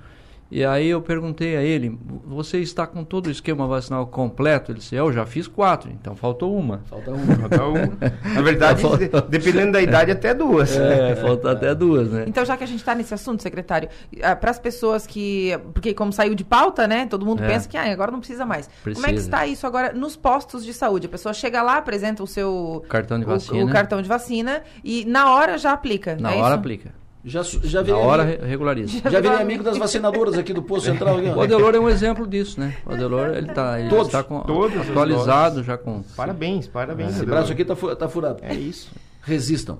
[0.51, 4.73] E aí eu perguntei a ele, você está com todo o esquema vacinal completo?
[4.73, 6.81] Ele disse, eu já fiz quatro, então faltou uma.
[6.89, 7.37] Falta uma.
[7.37, 8.35] Falta uma.
[8.35, 8.83] Na verdade,
[9.29, 10.75] dependendo da idade, até duas.
[10.75, 12.25] É, falta até duas, né?
[12.27, 13.91] Então, já que a gente está nesse assunto, secretário,
[14.23, 15.59] ah, para as pessoas que...
[15.75, 17.07] Porque como saiu de pauta, né?
[17.07, 17.47] Todo mundo é.
[17.47, 18.71] pensa que ah, agora não precisa mais.
[18.83, 19.03] Precisa.
[19.03, 21.07] Como é que está isso agora nos postos de saúde?
[21.07, 22.83] A pessoa chega lá, apresenta o seu...
[22.89, 23.65] Cartão de vacina.
[23.65, 26.55] O, o cartão de vacina e na hora já aplica, Na é hora isso?
[26.55, 26.98] aplica.
[27.25, 29.01] Já, já Na hora amigo, regulariza.
[29.01, 31.19] Já, já virei amigo das vacinadoras aqui do Posto Central.
[31.19, 32.77] O Adelor é um exemplo disso, né?
[32.87, 36.03] O Adelor, ele está ele todos, tá com, todos atualizado já com...
[36.17, 37.17] Parabéns, parabéns.
[37.17, 38.39] Esse braço aqui está tá furado.
[38.43, 38.91] É isso.
[39.23, 39.79] Resistam.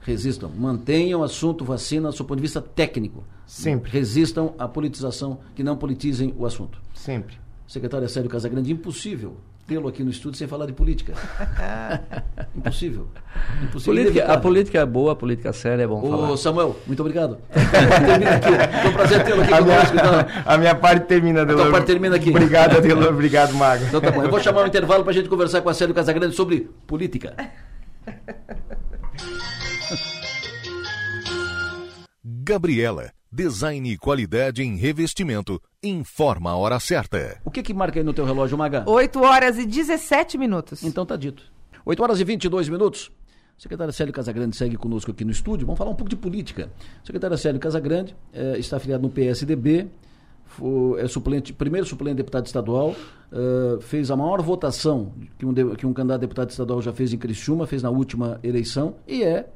[0.00, 0.50] Resistam.
[0.56, 3.24] Mantenham o assunto vacina do ponto de vista técnico.
[3.46, 3.90] Sempre.
[3.90, 6.80] Resistam à politização, que não politizem o assunto.
[6.94, 7.36] Sempre.
[7.66, 9.36] Secretário Sérgio Casagrande, impossível
[9.66, 11.12] tê-lo aqui no estúdio sem falar de política.
[12.56, 13.08] Impossível.
[13.62, 13.94] Impossível.
[13.94, 16.36] Política, a política é boa, a política séria é bom Ô, falar.
[16.36, 17.38] Samuel, muito obrigado.
[18.06, 18.80] termina aqui.
[18.82, 19.94] Foi um prazer tê-lo aqui a conosco.
[19.94, 20.42] Minha, então.
[20.44, 21.60] A minha parte termina, Adelor.
[21.60, 22.30] A tua parte termina aqui.
[22.30, 23.08] Obrigado, Adelor.
[23.12, 23.84] Obrigado, Mago.
[23.84, 24.22] Então tá bom.
[24.22, 27.34] Eu vou chamar um intervalo para a gente conversar com a Sérgio Casagrande sobre política.
[32.24, 35.60] Gabriela Design e qualidade em revestimento.
[35.82, 37.38] Informa a hora certa.
[37.44, 38.82] O que que marca aí no teu relógio, Maga?
[38.88, 40.82] 8 horas e 17 minutos.
[40.82, 41.42] Então tá dito.
[41.84, 43.12] 8 horas e 22 minutos.
[43.58, 45.66] Secretária Célio Casagrande segue conosco aqui no estúdio.
[45.66, 46.72] Vamos falar um pouco de política.
[47.04, 49.86] Secretária Célio Casagrande eh, está afiliado no PSDB,
[50.46, 52.96] foi, é suplente, primeiro suplente de deputado estadual,
[53.32, 56.92] uh, fez a maior votação que um, de, que um candidato a deputado estadual já
[56.94, 59.46] fez em Criciúma, fez na última eleição e é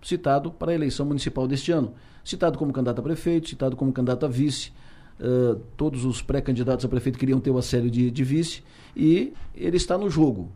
[0.00, 1.92] citado para a eleição municipal deste ano
[2.26, 4.72] citado como candidato a prefeito, citado como candidato a vice.
[5.18, 8.62] Uh, todos os pré-candidatos a prefeito queriam ter uma série de, de vice
[8.94, 10.50] e ele está no jogo.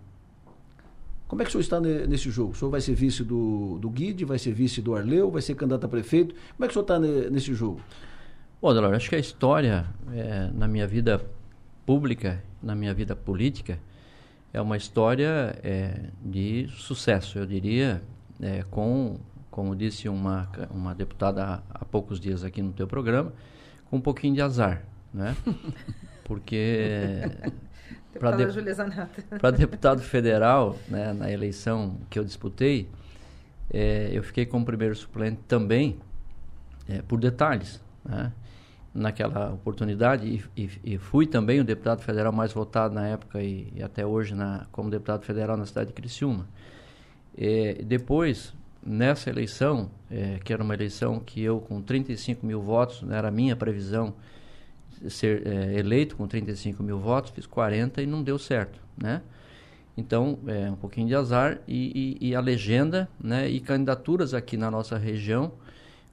[1.28, 2.50] Como é que o senhor está nesse jogo?
[2.50, 5.54] O senhor vai ser vice do, do Guide, vai ser vice do Arleu, vai ser
[5.54, 6.34] candidato a prefeito?
[6.56, 6.98] Como é que o senhor está
[7.30, 7.80] nesse jogo?
[8.60, 11.24] Bom, Delor, acho que a história é, na minha vida
[11.86, 13.78] pública, na minha vida política,
[14.52, 18.02] é uma história é, de sucesso, eu diria,
[18.40, 23.32] é, com como disse uma, uma deputada há, poucos dias aqui no teu programa,
[23.86, 25.36] com um pouquinho de azar, né?
[26.24, 27.22] Porque
[28.18, 32.88] para de, deputado federal, né, na eleição que eu disputei,
[33.72, 35.98] é, eu fiquei como primeiro suplente também
[36.88, 38.32] é, por detalhes, né?
[38.92, 43.72] naquela oportunidade e, e, e, fui também o deputado federal mais votado na época e,
[43.74, 46.48] e até hoje na, como deputado federal na cidade de Criciúma.
[47.38, 53.02] É, depois nessa eleição, é, que era uma eleição que eu, com 35 mil votos,
[53.02, 54.14] né, era a minha previsão
[55.08, 59.22] ser é, eleito com 35 mil votos, fiz 40 e não deu certo, né?
[59.96, 64.56] Então, é um pouquinho de azar e, e, e, a legenda, né, e candidaturas aqui
[64.56, 65.52] na nossa região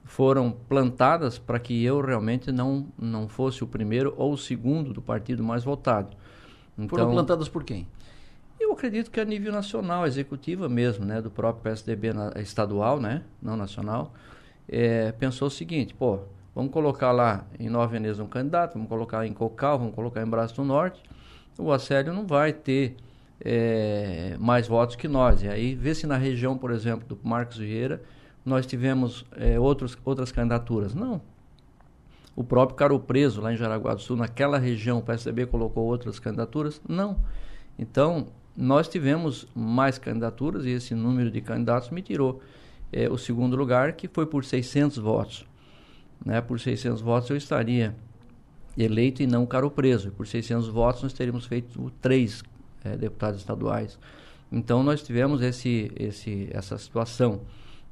[0.04, 5.00] foram plantadas para que eu realmente não, não fosse o primeiro ou o segundo do
[5.00, 6.16] partido mais votado.
[6.76, 7.86] Então, foram plantadas por quem?
[8.58, 13.22] Eu acredito que a nível nacional, executiva mesmo, né, do próprio PSDB na, estadual, né,
[13.40, 14.12] não nacional,
[14.68, 16.20] é, pensou o seguinte, pô,
[16.54, 20.26] vamos colocar lá em Nova Veneza um candidato, vamos colocar em Cocal, vamos colocar em
[20.26, 21.02] Braço do Norte,
[21.58, 22.96] o Acélio não vai ter
[23.40, 25.42] é, mais votos que nós.
[25.42, 28.02] E aí, vê se na região, por exemplo, do Marcos Vieira,
[28.44, 30.94] nós tivemos é, outros, outras candidaturas.
[30.94, 31.20] Não.
[32.34, 36.18] O próprio Caro Preso, lá em Jaraguá do Sul, naquela região, o PSDB colocou outras
[36.18, 36.80] candidaturas?
[36.88, 37.18] Não.
[37.78, 38.28] Então,
[38.60, 42.42] nós tivemos mais candidaturas e esse número de candidatos me tirou
[42.92, 45.46] é, o segundo lugar, que foi por 600 votos.
[46.26, 46.40] Né?
[46.40, 47.94] Por 600 votos eu estaria
[48.76, 50.10] eleito e não caro preso.
[50.10, 52.42] Por 600 votos nós teríamos feito três
[52.84, 53.96] é, deputados estaduais.
[54.50, 57.42] Então nós tivemos esse, esse, essa situação.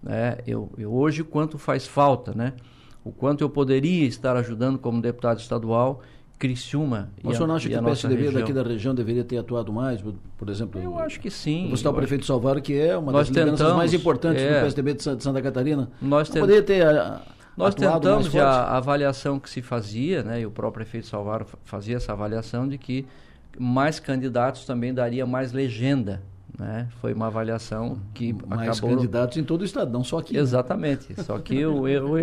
[0.03, 0.39] Né?
[0.49, 2.55] Eu, eu, hoje, quanto faz falta, né?
[3.05, 6.03] o quanto eu poderia estar ajudando como deputado estadual
[6.39, 7.11] Criciúma.
[7.25, 10.03] O senhor acha que o PSDB daqui da região deveria ter atuado mais,
[10.37, 10.81] por exemplo?
[10.81, 11.69] Eu acho que sim.
[11.71, 14.95] Você está o prefeito Salvador, que é uma das lideranças mais importantes é, do PSDB
[14.95, 15.91] de Santa Catarina.
[16.01, 16.41] Nós tent...
[16.41, 17.23] poderia ter a,
[17.57, 21.97] Nós tentamos a, a avaliação que se fazia, né, e o próprio prefeito Salvador fazia
[21.97, 23.07] essa avaliação de que
[23.59, 26.23] mais candidatos também daria mais legenda
[26.59, 26.89] Né?
[27.01, 28.97] Foi uma avaliação que Mais acabou...
[28.97, 30.35] candidatos em todo o estado, não só aqui.
[30.35, 30.41] Né?
[30.41, 31.15] Exatamente.
[31.15, 32.19] Ssó que o erro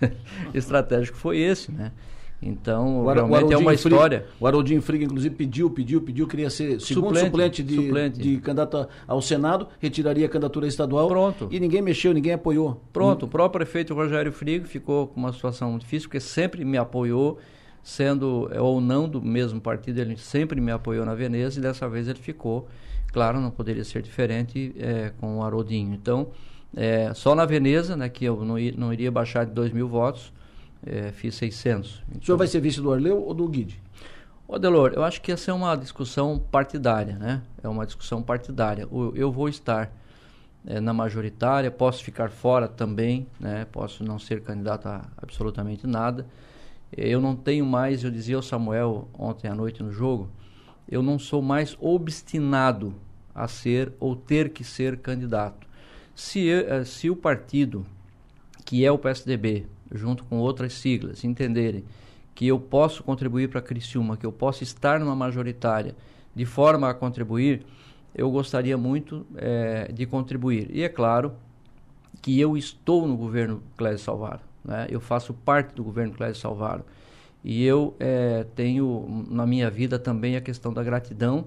[0.54, 1.92] estratégico foi esse, né?
[2.40, 4.26] Então, o realmente é uma história.
[4.38, 8.18] o Haroldinho Friga, inclusive, pediu, pediu, pediu, queria ser segundo suplente, suplente, de, suplente.
[8.18, 11.08] de candidato ao Senado, retiraria a candidatura estadual.
[11.08, 11.48] Pronto.
[11.50, 12.80] E ninguém mexeu, ninguém apoiou.
[12.92, 13.28] Pronto, hum.
[13.28, 17.38] o próprio prefeito Rogério Friga ficou com uma situação difícil, porque sempre me apoiou,
[17.82, 22.06] sendo ou não do mesmo partido, ele sempre me apoiou na Veneza e dessa vez
[22.06, 22.68] ele ficou.
[23.12, 25.92] Claro, não poderia ser diferente é, com o Haroldinho.
[25.92, 26.28] Então,
[26.76, 30.32] é, só na Veneza, né, que eu não, não iria baixar de 2 mil votos,
[30.86, 32.02] é, fiz 600.
[32.08, 33.80] Então, o senhor vai ser vice do Arleu ou do Guide?
[34.46, 37.42] Ô Delor, eu acho que essa é uma discussão partidária, né?
[37.62, 38.88] É uma discussão partidária.
[39.14, 39.92] Eu vou estar
[40.66, 43.66] é, na majoritária, posso ficar fora também, né?
[43.70, 46.26] Posso não ser candidato a absolutamente nada.
[46.96, 50.30] Eu não tenho mais, eu dizia ao Samuel ontem à noite no jogo,
[50.90, 52.94] eu não sou mais obstinado
[53.34, 55.66] a ser ou ter que ser candidato.
[56.14, 57.86] Se, eu, eh, se o partido,
[58.64, 61.84] que é o PSDB, junto com outras siglas, entenderem
[62.34, 65.96] que eu posso contribuir para a Criciúma, que eu posso estar numa majoritária
[66.34, 67.66] de forma a contribuir,
[68.14, 70.68] eu gostaria muito é, de contribuir.
[70.70, 71.32] E é claro
[72.22, 74.86] que eu estou no governo Clésio Salvaro, né?
[74.88, 76.84] eu faço parte do governo Clésio Salvaro.
[77.42, 81.46] E eu é, tenho na minha vida também a questão da gratidão,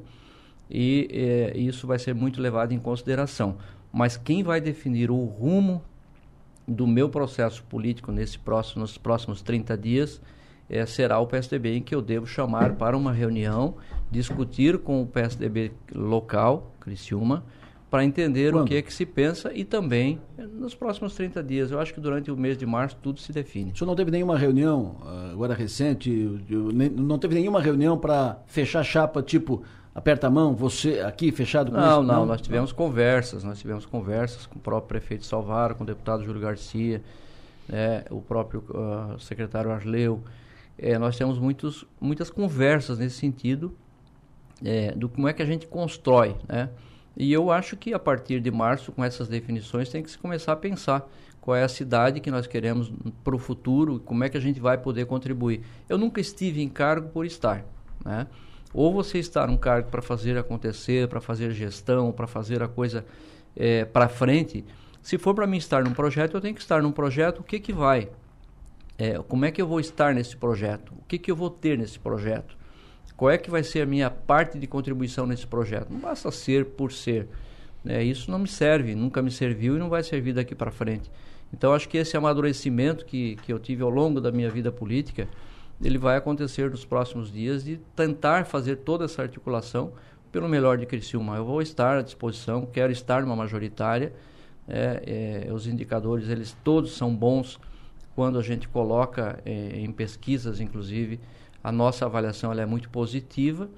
[0.70, 3.58] e é, isso vai ser muito levado em consideração.
[3.92, 5.82] Mas quem vai definir o rumo
[6.68, 10.22] do meu processo político nesse próximo, nos próximos 30 dias
[10.72, 13.76] é, será o PSDB em que eu devo chamar para uma reunião,
[14.10, 17.44] discutir com o PSDB local, Criciúma,
[17.90, 18.64] para entender Quando?
[18.64, 21.72] o que é que se pensa e também eh, nos próximos 30 dias.
[21.72, 23.74] Eu acho que durante o mês de março tudo se define.
[23.74, 26.10] O senhor não teve nenhuma reunião, ah, agora recente,
[26.96, 29.62] não teve nenhuma reunião para fechar chapa, tipo,
[29.94, 32.04] aperta a mão, você aqui fechado com não, isso?
[32.04, 35.88] Não, não, nós tivemos conversas, nós tivemos conversas com o próprio prefeito Salvaro, com o
[35.88, 37.02] deputado Júlio Garcia,
[37.68, 40.24] né, o próprio uh, secretário Arleu.
[40.78, 43.76] É, nós temos muitos, muitas conversas nesse sentido
[44.64, 46.70] é, do como é que a gente constrói, né?
[47.16, 50.54] E eu acho que a partir de março, com essas definições, tem que se começar
[50.54, 51.08] a pensar
[51.42, 52.92] qual é a cidade que nós queremos
[53.24, 55.62] para o futuro, como é que a gente vai poder contribuir.
[55.90, 57.66] Eu nunca estive em cargo por estar,
[58.06, 58.28] né?
[58.74, 63.06] Ou você está num cargo para fazer acontecer, para fazer gestão, para fazer a coisa
[63.56, 64.64] é, para frente.
[65.02, 67.40] Se for para mim estar num projeto, eu tenho que estar num projeto.
[67.40, 68.10] O que que vai?
[68.98, 70.94] É, como é que eu vou estar nesse projeto?
[70.94, 72.56] O que que eu vou ter nesse projeto?
[73.18, 75.92] Qual é que vai ser a minha parte de contribuição nesse projeto?
[75.92, 77.28] Não basta ser por ser.
[77.84, 78.04] Né?
[78.04, 81.12] Isso não me serve, nunca me serviu e não vai servir daqui para frente.
[81.54, 85.28] Então, acho que esse amadurecimento que, que eu tive ao longo da minha vida política
[85.84, 89.94] ele vai acontecer nos próximos dias de tentar fazer toda essa articulação
[90.32, 91.36] pelo melhor de Criciúma.
[91.36, 94.14] Eu vou estar à disposição, quero estar numa majoritária.
[94.68, 97.60] É, é, os indicadores, eles todos são bons
[98.16, 101.20] quando a gente coloca é, em pesquisas, inclusive,
[101.64, 103.70] a nossa avaliação é muito positiva.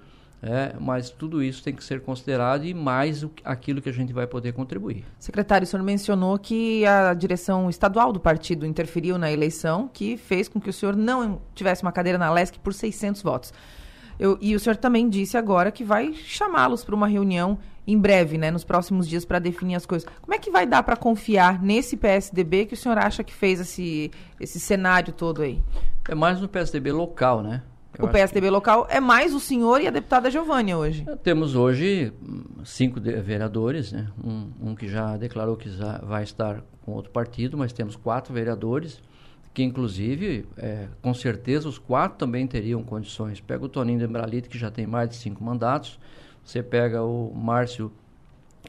[0.46, 4.12] É, mas tudo isso tem que ser considerado e mais o, aquilo que a gente
[4.12, 5.06] vai poder contribuir.
[5.18, 10.50] Secretário, o senhor mencionou que a direção estadual do partido interferiu na eleição, que fez
[10.50, 13.54] com que o senhor não tivesse uma cadeira na LESC por 600 votos.
[14.20, 18.38] Eu, e o senhor também disse agora que vai chamá-los para uma reunião em breve,
[18.38, 20.10] né, nos próximos dias, para definir as coisas.
[20.22, 23.62] Como é que vai dar para confiar nesse PSDB que o senhor acha que fez
[23.62, 25.62] esse, esse cenário todo aí?
[26.08, 27.62] É mais no PSDB local, né?
[27.98, 28.52] Eu o PSDB que...
[28.52, 31.06] local é mais o senhor e a deputada Giovânia hoje.
[31.22, 34.08] Temos hoje hum, cinco vereadores, né?
[34.24, 38.34] um, um, que já declarou que já vai estar com outro partido, mas temos quatro
[38.34, 39.02] vereadores
[39.54, 43.40] que, inclusive, é, com certeza, os quatro também teriam condições.
[43.40, 46.00] Pega o Toninho Dembralite, que já tem mais de cinco mandatos,
[46.44, 47.92] você pega o Márcio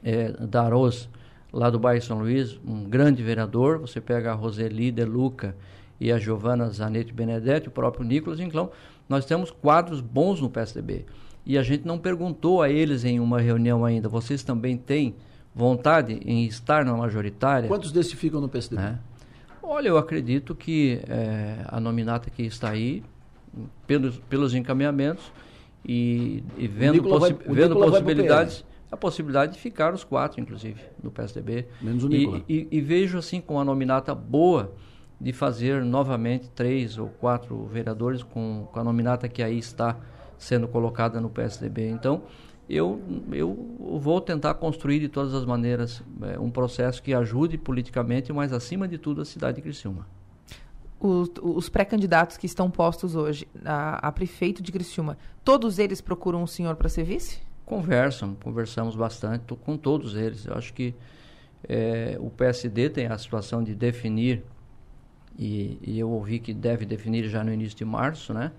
[0.03, 1.09] é, Daroz,
[1.51, 5.57] lá do bairro São Luís, um grande vereador, você pega a Roseli De Luca
[5.99, 8.71] e a Giovana Zanetti Benedetti, o próprio Nicolas, então
[9.09, 11.05] nós temos quadros bons no PSDB.
[11.47, 15.15] E a gente não perguntou a eles em uma reunião ainda, vocês também têm
[15.55, 17.69] vontade em estar na majoritária?
[17.69, 18.83] Quantos desses ficam no PSDB?
[18.83, 18.99] É.
[19.63, 23.03] Olha, eu acredito que é, a nominata que está aí,
[23.87, 25.33] pelos, pelos encaminhamentos
[25.85, 31.11] e, e vendo, possi vai, vendo possibilidades, a possibilidade de ficar os quatro, inclusive, no
[31.11, 31.67] PSDB.
[31.81, 32.43] Menos o Nicola.
[32.49, 34.75] E, e, e vejo assim com uma nominata boa
[35.21, 39.97] de fazer novamente três ou quatro vereadores com, com a nominata que aí está
[40.37, 41.89] sendo colocada no PSDB.
[41.89, 42.23] Então,
[42.69, 43.01] eu,
[43.33, 48.53] eu vou tentar construir de todas as maneiras é, um processo que ajude politicamente, mas
[48.53, 50.07] acima de tudo a cidade de Criciúma.
[50.99, 56.43] Os, os pré-candidatos que estão postos hoje a, a, prefeito de Criciúma, todos eles procuram
[56.43, 57.41] o senhor para ser vice?
[57.67, 60.47] Conversam, conversamos bastante com todos eles.
[60.47, 60.95] Eu acho que
[61.69, 64.43] é, o PSD tem a situação de definir,
[65.39, 68.53] e, e, eu ouvi que deve definir já no início de março, né?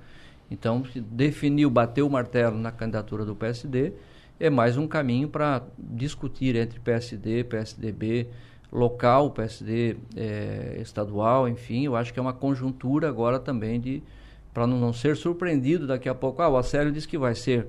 [0.50, 3.94] Então, definiu, bateu o martelo na candidatura do PSD,
[4.40, 8.28] é mais um caminho para discutir entre PSD, PSDB,
[8.72, 14.04] local, PSD é, estadual, enfim, eu acho que é uma conjuntura agora também de
[14.54, 16.42] para não, não, ser surpreendido daqui a pouco.
[16.42, 17.68] Ah, o Acélio disse que vai ser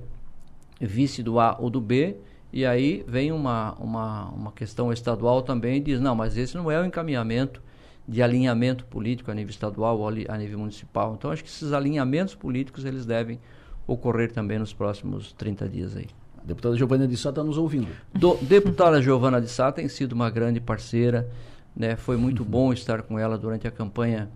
[0.79, 2.15] vice do A ou do B,
[2.51, 6.71] e aí vem uma, uma, uma questão estadual também e diz, não, mas esse não
[6.71, 7.61] é o encaminhamento
[8.07, 11.15] de alinhamento político a nível estadual ou a nível municipal.
[11.17, 13.39] Então, acho que esses alinhamentos políticos, eles devem
[13.85, 16.07] ocorrer também nos próximos 30 dias aí.
[16.37, 17.89] A deputada Giovana de Sá está nos ouvindo.
[18.13, 21.29] Do, deputada Giovana de Sá tem sido uma grande parceira,
[21.75, 21.95] né?
[21.95, 22.49] foi muito uhum.
[22.49, 24.29] bom estar com ela durante a campanha,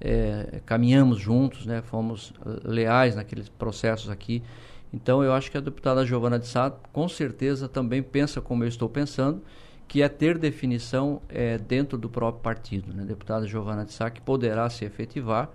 [0.00, 1.80] é, caminhamos juntos, né?
[1.82, 2.32] fomos
[2.64, 4.42] leais naqueles processos aqui,
[4.92, 8.68] então eu acho que a deputada Giovana de Sá com certeza também pensa como eu
[8.68, 9.40] estou pensando,
[9.92, 12.94] que é ter definição é, dentro do próprio partido.
[12.94, 13.02] Né?
[13.02, 15.50] A deputada Giovana de Sá que poderá se efetivar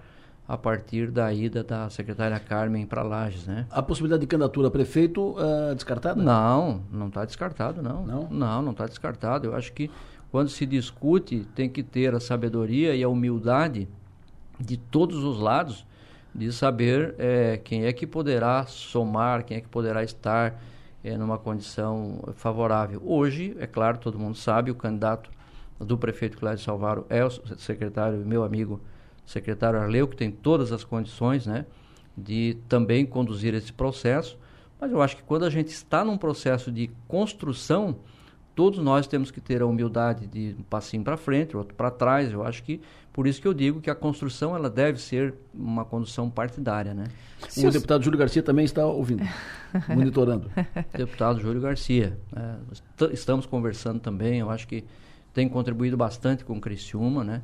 [0.48, 3.66] a partir da ida da secretária Carmen para Lages, né?
[3.72, 6.22] A possibilidade de candidatura a prefeito uh, descartada?
[6.22, 8.06] Não, não está descartado, não.
[8.06, 8.30] Não?
[8.30, 9.48] Não, não está descartado.
[9.48, 9.90] Eu acho que
[10.32, 13.88] quando se discute, tem que ter a sabedoria e a humildade
[14.60, 15.84] de todos os lados
[16.34, 20.62] de saber é, quem é que poderá somar, quem é que poderá estar
[21.04, 23.02] é, numa condição favorável.
[23.06, 25.30] Hoje, é claro, todo mundo sabe, o candidato
[25.80, 28.82] do prefeito Cláudio Salvaro é o secretário, meu amigo,
[29.26, 31.66] secretário Arleu, que tem todas as condições né,
[32.18, 34.38] de também conduzir esse processo.
[34.80, 37.98] Mas eu acho que quando a gente está num processo de construção,
[38.58, 42.34] todos nós temos que ter a humildade de um passinho para frente, outro para trás.
[42.34, 42.82] Eu acho que
[43.14, 47.04] por isso que eu digo que a construção ela deve ser uma condução partidária, né?
[47.48, 47.74] Se o os...
[47.76, 49.24] deputado Júlio Garcia também está ouvindo,
[49.88, 50.50] monitorando.
[50.92, 52.58] deputado Júlio Garcia, né?
[53.12, 54.40] estamos conversando também.
[54.40, 54.84] Eu acho que
[55.36, 57.44] tem contribuído bastante com o Criciúma, né?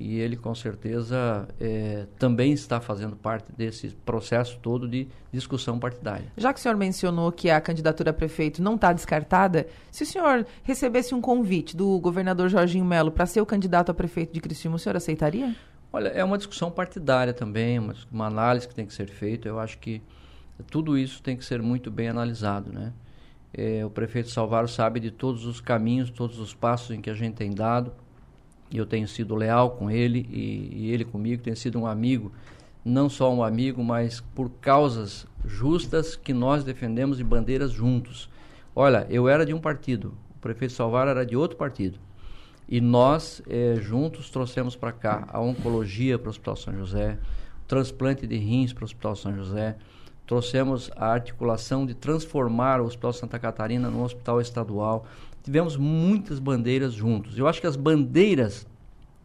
[0.00, 6.32] E ele com certeza é, também está fazendo parte desse processo todo de discussão partidária.
[6.36, 10.06] Já que o senhor mencionou que a candidatura a prefeito não está descartada, se o
[10.06, 14.40] senhor recebesse um convite do governador Jorginho Melo para ser o candidato a prefeito de
[14.40, 15.52] Criciúma, o senhor aceitaria?
[15.92, 19.48] Olha, é uma discussão partidária também, uma, uma análise que tem que ser feita.
[19.48, 20.00] Eu acho que
[20.70, 22.92] tudo isso tem que ser muito bem analisado, né?
[23.52, 27.14] É, o prefeito Salvaro sabe de todos os caminhos, todos os passos em que a
[27.14, 27.92] gente tem dado
[28.76, 32.30] eu tenho sido leal com ele e, e, ele comigo, tem sido um amigo,
[32.84, 38.28] não só um amigo, mas por causas justas que nós defendemos e bandeiras juntos.
[38.76, 41.98] Olha, eu era de um partido, o prefeito Salvar era de outro partido.
[42.68, 47.18] E nós, eh, juntos, trouxemos para cá a oncologia para o Hospital São José,
[47.62, 49.76] o transplante de rins para o Hospital São José,
[50.28, 55.06] trouxemos a articulação de transformar o Hospital Santa Catarina num hospital estadual
[55.48, 57.38] tivemos muitas bandeiras juntos.
[57.38, 58.66] Eu acho que as bandeiras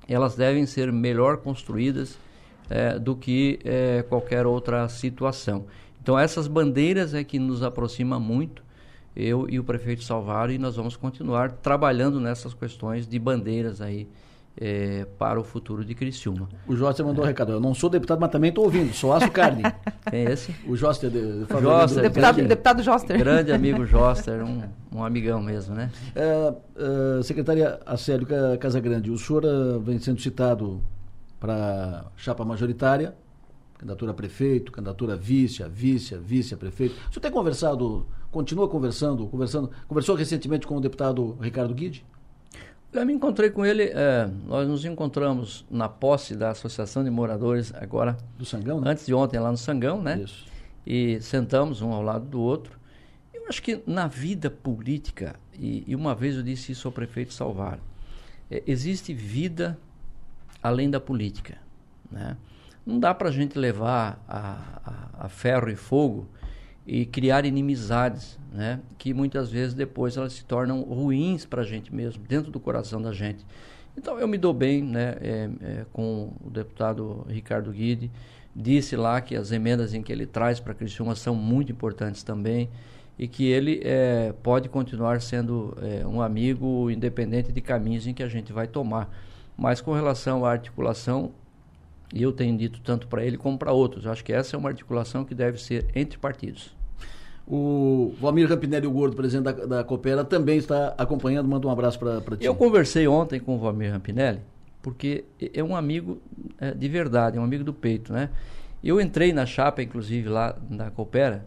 [0.07, 2.17] elas devem ser melhor construídas
[2.69, 5.65] é, do que é, qualquer outra situação.
[6.01, 8.63] Então essas bandeiras é que nos aproxima muito
[9.13, 14.07] eu e o prefeito Salvaro e nós vamos continuar trabalhando nessas questões de bandeiras aí
[14.59, 16.47] é, para o futuro de Criciúma.
[16.67, 17.27] O Joster mandou é.
[17.27, 17.51] um recado.
[17.51, 18.93] Eu não sou deputado, mas também estou ouvindo.
[18.93, 19.63] Sou aço carne.
[20.09, 20.53] Quem é esse?
[20.67, 21.09] O Joster.
[21.09, 23.17] De, de Joster deputado, grande, deputado Joster.
[23.17, 24.63] Grande amigo Joster, um,
[24.93, 25.89] um amigão mesmo, né?
[26.15, 26.53] É,
[27.19, 28.27] é, secretária Acélio
[28.59, 30.81] Casagrande, o senhor uh, vem sendo citado
[31.39, 33.15] para chapa majoritária,
[33.77, 36.95] candidatura a prefeito, candidatura a vice, a vice, a vice a prefeito.
[37.09, 42.05] O senhor tem conversado, continua conversando, conversando, conversou recentemente com o deputado Ricardo Guide?
[42.93, 47.73] Eu me encontrei com ele, é, nós nos encontramos na posse da Associação de Moradores
[47.73, 48.15] agora.
[48.37, 48.91] Do Sangão, né?
[48.91, 50.19] Antes de ontem lá no Sangão, né?
[50.19, 50.45] Isso.
[50.85, 52.79] E sentamos um ao lado do outro.
[53.33, 57.33] Eu acho que na vida política, e, e uma vez eu disse isso ao prefeito
[57.33, 57.79] Salvar,
[58.51, 59.75] é, existe vida
[60.61, 61.57] além da política,
[62.11, 62.37] né?
[62.85, 66.27] Não dá para a gente levar a, a, a ferro e fogo
[66.85, 68.79] e criar inimizades, né?
[68.97, 73.01] Que muitas vezes depois elas se tornam ruins para a gente mesmo, dentro do coração
[73.01, 73.45] da gente.
[73.97, 75.15] Então eu me dou bem, né?
[75.21, 78.11] É, é, com o deputado Ricardo Guide,
[78.55, 82.69] disse lá que as emendas em que ele traz para Criciúma são muito importantes também
[83.17, 88.23] e que ele é, pode continuar sendo é, um amigo independente de caminhos em que
[88.23, 89.09] a gente vai tomar.
[89.55, 91.31] Mas com relação à articulação,
[92.13, 94.05] e eu tenho dito tanto para ele como para outros.
[94.05, 96.75] Eu acho que essa é uma articulação que deve ser entre partidos.
[97.45, 101.49] O Valmir Rampinelli, o Gordo, presidente da, da Coopera, também está acompanhando.
[101.49, 102.45] Manda um abraço para ti.
[102.45, 104.39] Eu conversei ontem com o Valmir Rampinelli,
[104.81, 106.21] porque é um amigo
[106.59, 108.29] é, de verdade, é um amigo do peito, né?
[108.83, 111.45] Eu entrei na chapa, inclusive, lá na Coopera,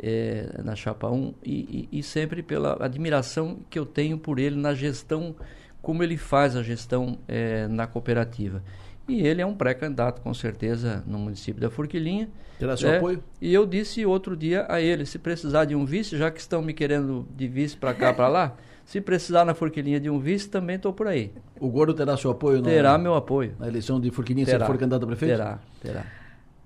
[0.00, 4.56] é, na Chapa 1 e, e, e, sempre pela admiração que eu tenho por ele
[4.56, 5.34] na gestão,
[5.80, 8.62] como ele faz a gestão é, na cooperativa.
[9.08, 12.28] E ele é um pré-candidato, com certeza, no município da Forquilinha.
[12.58, 13.24] Terá seu é, apoio?
[13.40, 16.60] E eu disse outro dia a ele, se precisar de um vice, já que estão
[16.60, 20.48] me querendo de vice para cá, para lá, se precisar na Forquilinha de um vice,
[20.48, 21.32] também estou por aí.
[21.58, 22.60] O Gordo terá seu apoio?
[22.60, 23.54] Terá meu apoio.
[23.58, 25.36] Na eleição de Forquilinha, terá, se ele for candidato a prefeito?
[25.36, 26.04] Terá, terá.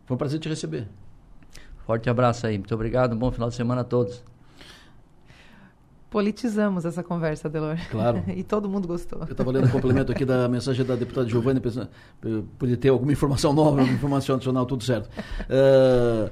[0.04, 0.88] Foi um prazer te receber.
[1.86, 2.58] Forte abraço aí.
[2.58, 3.12] Muito obrigado.
[3.12, 4.22] Um bom final de semana a todos.
[6.12, 7.78] Politizamos essa conversa, Delor.
[7.90, 8.22] Claro.
[8.36, 9.20] e todo mundo gostou.
[9.20, 11.88] Eu estava lendo o um complemento aqui da mensagem da deputada Giovanni, pensando,
[12.58, 15.08] podia ter alguma informação nova, alguma informação adicional, tudo certo.
[15.08, 16.30] Uh,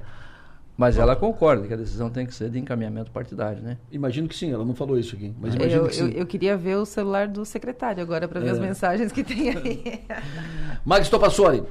[0.76, 3.78] mas ela concorda que a decisão tem que ser de encaminhamento partidário, né?
[3.90, 5.34] Imagino que sim, ela não falou isso aqui.
[5.40, 6.10] Mas imagino eu, que sim.
[6.10, 8.50] Eu, eu queria ver o celular do secretário agora para ver é.
[8.50, 10.02] as mensagens que tem aí.
[10.84, 11.66] Max Topassori, uh,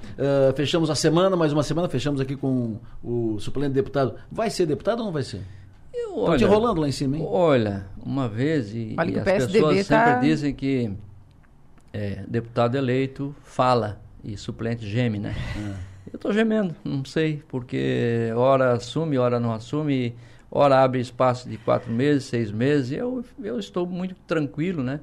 [0.55, 4.15] fechamos a semana, mais uma semana, fechamos aqui com o suplente deputado.
[4.31, 5.41] Vai ser deputado ou não vai ser?
[6.09, 7.23] Estão te enrolando lá em cima, hein?
[7.27, 10.05] Olha, uma vez, e, e as pessoas tá...
[10.05, 10.91] sempre dizem que
[11.93, 15.35] é, deputado eleito fala e suplente geme, né?
[15.57, 15.89] É.
[16.11, 20.15] Eu estou gemendo, não sei, porque hora assume, hora não assume,
[20.49, 22.91] hora abre espaço de quatro meses, seis meses.
[22.91, 24.99] Eu, eu estou muito tranquilo, né?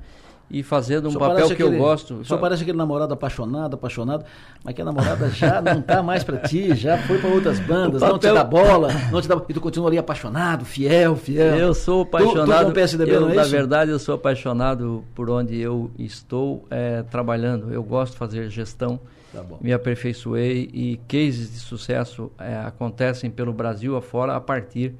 [0.49, 2.25] E fazendo um papel que aquele, eu gosto.
[2.25, 4.25] Só parece aquele namorado apaixonado, apaixonado,
[4.65, 8.01] mas que a namorada já não está mais para ti, já foi para outras bandas,
[8.01, 8.13] papel...
[8.13, 11.57] não te dá bola, não te dá, e tu continua ali apaixonado, fiel, fiel.
[11.57, 12.67] Eu sou apaixonado.
[12.67, 13.51] Tu, tu PSDB, eu, não é na isso?
[13.51, 17.73] verdade, eu sou apaixonado por onde eu estou é, trabalhando.
[17.73, 19.01] Eu gosto de fazer gestão
[19.33, 24.95] Tá me aperfeiçoei e cases de sucesso é, acontecem pelo Brasil afora a partir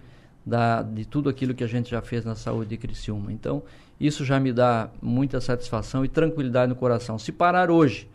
[0.45, 3.33] da, de tudo aquilo que a gente já fez na saúde de Criciúma.
[3.33, 3.63] Então,
[4.01, 7.19] isso já me dá muita satisfação e tranquilidade no coração.
[7.19, 8.09] Se parar hoje,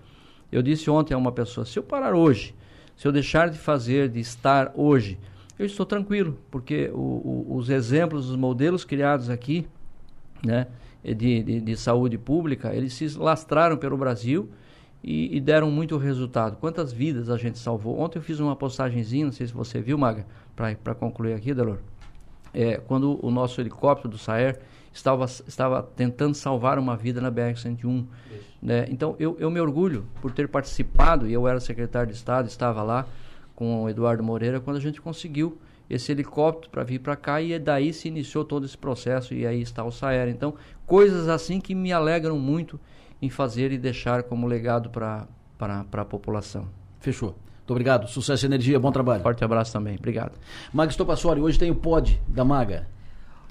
[0.52, 2.54] eu disse ontem a uma pessoa, se eu parar hoje,
[2.96, 5.18] se eu deixar de fazer, de estar hoje,
[5.58, 9.68] eu estou tranquilo, porque o, o, os exemplos, os modelos criados aqui,
[10.44, 10.68] né,
[11.04, 14.50] de, de, de saúde pública, eles se lastraram pelo Brasil
[15.04, 16.58] e, e, deram muito resultado.
[16.58, 18.00] Quantas vidas a gente salvou?
[18.00, 20.26] Ontem eu fiz uma postagenzinha, não sei se você viu, Maga,
[20.56, 21.80] para concluir aqui, Delor.
[22.54, 24.60] É, quando o nosso helicóptero do Saer
[24.94, 28.06] estava, estava tentando salvar uma vida na BR-101.
[28.62, 28.86] Né?
[28.90, 32.84] Então, eu, eu me orgulho por ter participado, e eu era secretário de Estado, estava
[32.84, 33.08] lá
[33.56, 35.58] com o Eduardo Moreira, quando a gente conseguiu
[35.90, 39.62] esse helicóptero para vir para cá e daí se iniciou todo esse processo e aí
[39.62, 40.30] está o Saer.
[40.30, 42.80] Então, coisas assim que me alegram muito
[43.22, 45.28] em fazer e deixar como legado para
[45.92, 46.68] a população.
[47.00, 47.36] Fechou.
[47.60, 48.08] Muito obrigado.
[48.08, 48.80] Sucesso e energia.
[48.80, 49.22] Bom trabalho.
[49.22, 49.96] Forte abraço também.
[49.98, 50.40] Obrigado.
[50.74, 52.88] Maga Stopassori, hoje tem o pod da Maga.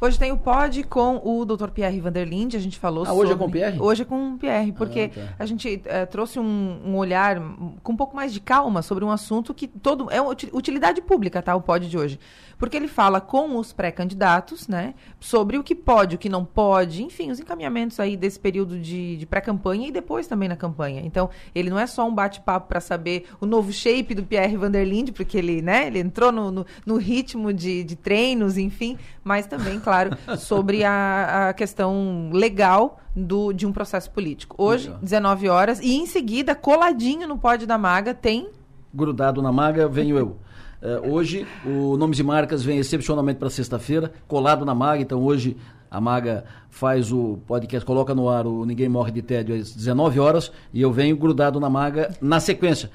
[0.00, 1.68] Hoje tem o pod com o Dr.
[1.68, 3.22] Pierre Vanderlinde, a gente falou ah, sobre...
[3.22, 3.78] hoje é com o Pierre?
[3.78, 5.34] Hoje é com o Pierre, porque ah, tá.
[5.38, 7.38] a gente é, trouxe um, um, olhar
[7.82, 10.10] com um pouco mais de calma sobre um assunto que todo...
[10.10, 10.18] É
[10.52, 11.54] utilidade pública, tá?
[11.54, 12.18] O pod de hoje
[12.60, 17.02] porque ele fala com os pré-candidatos, né, sobre o que pode, o que não pode,
[17.02, 21.00] enfim, os encaminhamentos aí desse período de, de pré-campanha e depois também na campanha.
[21.02, 25.10] Então, ele não é só um bate-papo para saber o novo shape do Pierre Vanderlinde,
[25.10, 29.80] porque ele, né, ele entrou no, no, no ritmo de, de, treinos, enfim, mas também,
[29.80, 29.89] claro,
[30.38, 34.54] sobre a, a questão legal do, de um processo político.
[34.58, 38.48] Hoje, 19 horas, e em seguida, coladinho no pódio da Maga, tem.
[38.92, 40.36] Grudado na Maga, venho eu.
[40.82, 45.02] Uh, hoje, o Nomes e Marcas vem excepcionalmente para sexta-feira, colado na Maga.
[45.02, 45.56] Então, hoje,
[45.90, 50.20] a Maga faz o podcast, coloca no ar o Ninguém Morre de Tédio às 19
[50.20, 52.90] horas e eu venho grudado na Maga na sequência.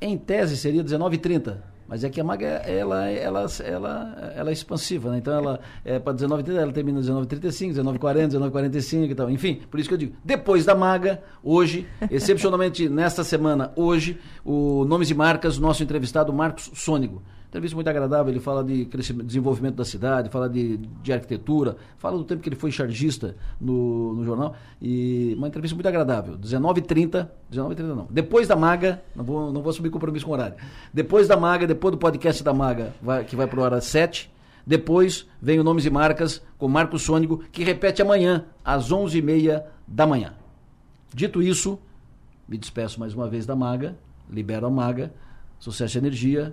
[0.00, 1.56] Em tese, seria 19h30.
[1.88, 5.18] Mas é que a maga, ela, ela, ela, ela é expansiva, né?
[5.18, 9.30] Então ela é para 19h30, ela termina 19h35, 19h40, 19h45 e tal.
[9.30, 14.84] Enfim, por isso que eu digo, depois da maga, hoje, excepcionalmente nesta semana, hoje, o
[14.84, 18.84] Nomes e Marcas, nosso entrevistado Marcos Sônigo entrevista muito agradável, ele fala de
[19.24, 24.14] desenvolvimento da cidade, fala de, de arquitetura, fala do tempo que ele foi chargista no,
[24.14, 29.52] no jornal, e uma entrevista muito agradável, 19h30, 19h30 não, depois da Maga, não vou,
[29.52, 30.56] não vou assumir compromisso com o horário,
[30.92, 34.36] depois da Maga, depois do podcast da Maga, vai, que vai para o hora 7
[34.66, 40.04] depois vem o Nomes e Marcas com Marcos Sônico, que repete amanhã, às 11h30 da
[40.04, 40.34] manhã.
[41.14, 41.78] Dito isso,
[42.48, 43.96] me despeço mais uma vez da Maga,
[44.28, 45.14] libero a Maga,
[45.58, 46.52] sucesso e energia,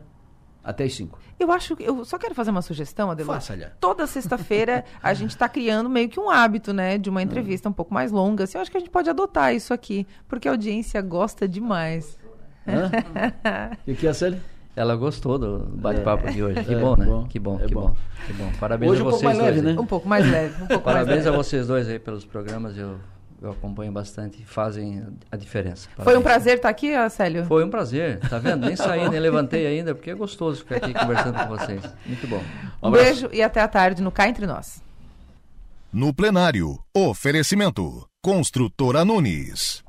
[0.64, 1.20] até as 5.
[1.40, 1.84] Eu acho que.
[1.84, 3.36] Eu só quero fazer uma sugestão, Adelor.
[3.36, 3.66] Faça-lhe.
[3.80, 6.98] Toda sexta-feira a gente está criando meio que um hábito, né?
[6.98, 7.24] De uma hum.
[7.24, 8.46] entrevista um pouco mais longa.
[8.46, 12.18] Assim, eu acho que a gente pode adotar isso aqui, porque a audiência gosta demais.
[12.66, 14.42] O que, que é, Célia?
[14.76, 16.32] Ela gostou do bate-papo é.
[16.32, 16.64] de hoje.
[16.64, 17.06] Que é, bom, né?
[17.06, 17.82] Bom, que bom, é que bom.
[17.82, 17.96] bom.
[18.26, 18.52] Que bom.
[18.60, 19.76] Parabéns hoje a vocês um pouco mais leve, dois.
[19.76, 19.82] Né?
[19.82, 20.64] Um pouco mais leve.
[20.64, 21.36] Um pouco Parabéns mais leve.
[21.36, 22.78] a vocês dois aí pelos programas.
[22.78, 22.98] Eu
[23.44, 25.90] eu acompanho bastante, fazem a diferença.
[25.90, 26.06] Parabéns.
[26.06, 27.46] Foi um prazer estar aqui, Célio?
[27.46, 28.66] Foi um prazer, tá vendo?
[28.66, 31.84] Nem saí, nem levantei ainda, porque é gostoso ficar aqui conversando com vocês.
[32.06, 32.42] Muito bom.
[32.82, 34.82] Um, um beijo e até a tarde no Cá Entre Nós.
[35.92, 38.08] No plenário, oferecimento.
[38.24, 39.82] Construtora Nunes.